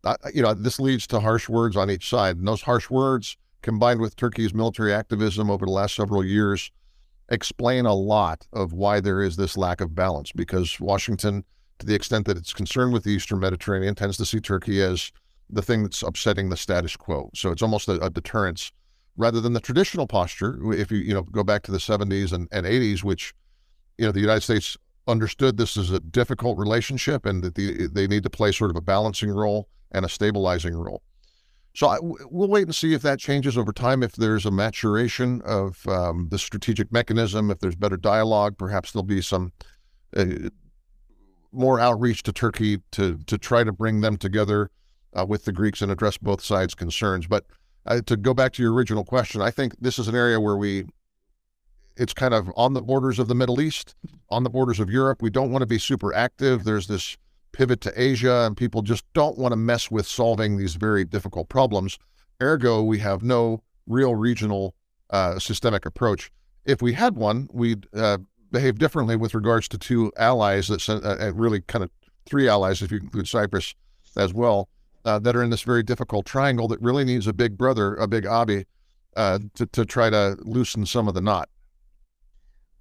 Uh, 0.04 0.16
you 0.34 0.42
know, 0.42 0.54
this 0.54 0.80
leads 0.80 1.08
to 1.08 1.20
harsh 1.20 1.48
words 1.48 1.78
on 1.78 1.90
each 1.90 2.10
side, 2.10 2.38
and 2.38 2.48
those 2.48 2.64
harsh 2.64 2.90
words, 2.90 3.38
combined 3.62 4.02
with 4.02 4.16
Turkey's 4.16 4.54
military 4.54 4.94
activism 4.94 5.50
over 5.50 5.66
the 5.66 5.72
last 5.72 5.96
several 5.96 6.26
years, 6.26 6.72
explain 7.30 7.86
a 7.86 7.94
lot 7.94 8.48
of 8.52 8.74
why 8.74 9.00
there 9.00 9.22
is 9.22 9.38
this 9.38 9.56
lack 9.56 9.80
of 9.80 9.96
balance 9.96 10.32
because 10.32 10.80
Washington, 10.80 11.46
to 11.80 11.86
the 11.86 11.96
extent 11.96 12.26
that 12.26 12.38
it's 12.38 12.54
concerned 12.54 12.92
with 12.92 13.04
the 13.04 13.12
Eastern 13.12 13.40
Mediterranean, 13.40 13.96
tends 13.96 14.18
to 14.18 14.26
see 14.26 14.40
Turkey 14.40 14.82
as 14.82 15.12
the 15.50 15.62
thing 15.62 15.84
that's 15.84 16.04
upsetting 16.04 16.50
the 16.50 16.58
status 16.58 16.96
quo. 16.96 17.30
So 17.34 17.52
it's 17.52 17.62
almost 17.62 17.88
a, 17.88 18.04
a 18.04 18.10
deterrence 18.10 18.72
rather 19.18 19.42
than 19.42 19.54
the 19.54 19.60
traditional 19.60 20.08
posture. 20.08 20.60
If 20.74 20.92
you 20.92 20.98
you 21.00 21.14
know 21.14 21.24
go 21.24 21.44
back 21.44 21.64
to 21.64 21.72
the 21.72 21.78
70s 21.78 22.32
and, 22.32 22.48
and 22.52 22.66
80s, 22.66 23.04
which 23.04 23.34
you 23.98 24.06
know 24.06 24.12
the 24.12 24.20
United 24.20 24.42
States 24.42 24.78
understood 25.08 25.58
this 25.58 25.78
is 25.78 25.92
a 25.92 26.00
difficult 26.00 26.58
relationship 26.58 27.26
and 27.26 27.44
that 27.44 27.56
the, 27.56 27.88
they 27.88 28.08
need 28.08 28.24
to 28.24 28.30
play 28.30 28.52
sort 28.52 28.70
of 28.70 28.76
a 28.76 28.82
balancing 28.82 29.32
role 29.32 29.68
and 29.92 30.06
a 30.06 30.10
stabilizing 30.10 30.76
role. 30.76 31.02
So 31.74 31.88
I, 31.88 31.98
we'll 32.02 32.50
wait 32.50 32.66
and 32.66 32.76
see 32.76 32.94
if 32.94 33.02
that 33.04 33.20
changes 33.20 33.58
over 33.58 33.72
time. 33.72 34.04
If 34.04 34.14
there's 34.14 34.46
a 34.46 34.52
maturation 34.52 35.42
of 35.46 35.88
um, 35.88 36.28
the 36.30 36.38
strategic 36.38 36.92
mechanism, 36.92 37.50
if 37.50 37.60
there's 37.60 37.76
better 37.76 37.98
dialogue, 37.98 38.58
perhaps 38.58 38.92
there'll 38.92 39.04
be 39.04 39.22
some 39.22 39.54
uh, 40.16 40.50
more 41.52 41.80
outreach 41.80 42.24
to 42.24 42.34
Turkey 42.34 42.80
to 42.92 43.20
to 43.26 43.38
try 43.38 43.64
to 43.64 43.72
bring 43.72 44.02
them 44.02 44.18
together 44.18 44.70
uh, 45.14 45.26
with 45.26 45.46
the 45.46 45.52
Greeks 45.52 45.82
and 45.82 45.92
address 45.92 46.18
both 46.18 46.44
sides' 46.44 46.76
concerns. 46.76 47.28
But 47.28 47.46
uh, 47.86 48.02
to 48.06 48.18
go 48.18 48.34
back 48.34 48.54
to 48.54 48.64
your 48.64 48.74
original 48.74 49.04
question, 49.04 49.42
I 49.42 49.52
think 49.52 49.76
this 49.80 49.98
is 50.00 50.08
an 50.08 50.16
area 50.16 50.40
where 50.40 50.58
we 50.58 50.86
it's 51.98 52.14
kind 52.14 52.34
of 52.34 52.50
on 52.56 52.74
the 52.74 52.82
borders 52.82 53.20
of 53.20 53.28
the 53.28 53.36
Middle 53.36 53.60
East, 53.60 53.96
on 54.30 54.44
the 54.44 54.50
borders 54.50 54.80
of 54.80 54.90
Europe. 54.90 55.22
We 55.22 55.30
don't 55.30 55.52
want 55.52 55.62
to 55.62 55.68
be 55.68 55.78
super 55.78 56.14
active. 56.14 56.64
There's 56.64 56.88
this 56.88 57.18
pivot 57.52 57.82
to 57.82 58.02
Asia, 58.02 58.46
and 58.46 58.56
people 58.56 58.82
just 58.82 59.04
don't 59.14 59.38
want 59.38 59.52
to 59.52 59.58
mess 59.58 59.92
with 59.92 60.08
solving 60.08 60.58
these 60.58 60.76
very 60.76 61.04
difficult 61.04 61.50
problems. 61.50 62.00
Ergo, 62.42 62.82
we 62.82 63.00
have 63.00 63.24
no 63.24 63.62
real 63.88 64.16
regional 64.16 64.74
uh, 65.10 65.38
systemic 65.38 65.86
approach. 65.86 66.32
If 66.66 66.82
we 66.82 66.94
had 66.94 67.16
one, 67.16 67.50
we'd 67.52 67.88
uh, 67.94 68.20
behave 68.52 68.80
differently 68.80 69.16
with 69.16 69.36
regards 69.36 69.68
to 69.70 69.78
two 69.78 70.12
allies 70.18 70.70
that 70.70 70.88
uh, 70.88 71.00
uh, 71.04 71.34
really 71.34 71.62
kind 71.62 71.84
of 71.84 71.92
three 72.26 72.48
allies, 72.48 72.82
if 72.82 72.92
you 72.92 73.00
include 73.00 73.28
Cyprus 73.28 73.76
as 74.16 74.34
well, 74.34 74.70
uh, 75.06 75.20
that 75.20 75.36
are 75.36 75.44
in 75.44 75.50
this 75.50 75.62
very 75.62 75.84
difficult 75.84 76.26
triangle 76.26 76.68
that 76.68 76.82
really 76.82 77.04
needs 77.04 77.28
a 77.28 77.34
big 77.34 77.58
brother, 77.58 77.96
a 77.96 78.08
big 78.08 78.26
Abi, 78.26 78.66
uh, 79.16 79.40
to, 79.56 79.66
to 79.68 79.86
try 79.86 80.10
to 80.10 80.38
loosen 80.42 80.86
some 80.86 81.08
of 81.08 81.14
the 81.14 81.22
knot. 81.22 81.50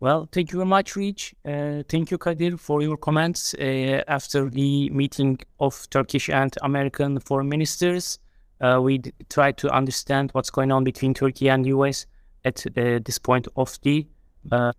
Well, 0.01 0.29
thank 0.33 0.51
you 0.51 0.59
very 0.59 0.69
much, 0.69 0.97
Rich. 0.97 1.35
Uh, 1.45 1.83
thank 1.89 2.11
you, 2.11 2.17
Kadir, 2.17 2.57
for 2.57 2.81
your 2.81 2.97
comments 2.97 3.55
uh, 3.55 4.03
after 4.09 4.49
the 4.49 4.89
meeting 4.91 5.39
of 5.59 5.89
Turkish 5.91 6.31
and 6.31 6.57
American 6.63 7.21
foreign 7.21 7.51
ministers. 7.51 8.19
Uh, 8.63 8.81
we 8.83 8.99
d- 8.99 9.13
try 9.29 9.53
to 9.53 9.71
understand 9.71 10.31
what's 10.33 10.51
going 10.51 10.73
on 10.73 10.85
between 10.85 11.13
Turkey 11.13 11.49
and 11.49 11.67
US 11.67 12.07
at 12.47 12.65
uh, 12.67 13.01
this 13.05 13.19
point 13.19 13.47
of 13.57 13.79
the 13.83 14.07
uh, 14.51 14.73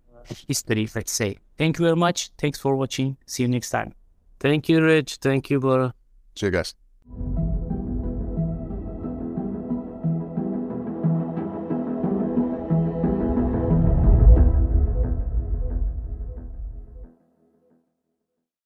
history, 0.48 0.88
let's 0.94 1.12
say. 1.12 1.36
Thank 1.56 1.78
you 1.78 1.84
very 1.84 1.96
much. 1.96 2.30
Thanks 2.38 2.58
for 2.58 2.74
watching. 2.74 3.16
See 3.26 3.44
you 3.44 3.48
next 3.48 3.70
time. 3.70 3.94
Thank 4.40 4.68
you, 4.68 4.82
Rich. 4.82 5.18
Thank 5.20 5.50
you, 5.50 5.60
Bora. 5.60 5.94
See 6.34 6.46
you 6.46 6.52
guys 6.52 6.74
thank 7.10 7.36
you 7.36 7.41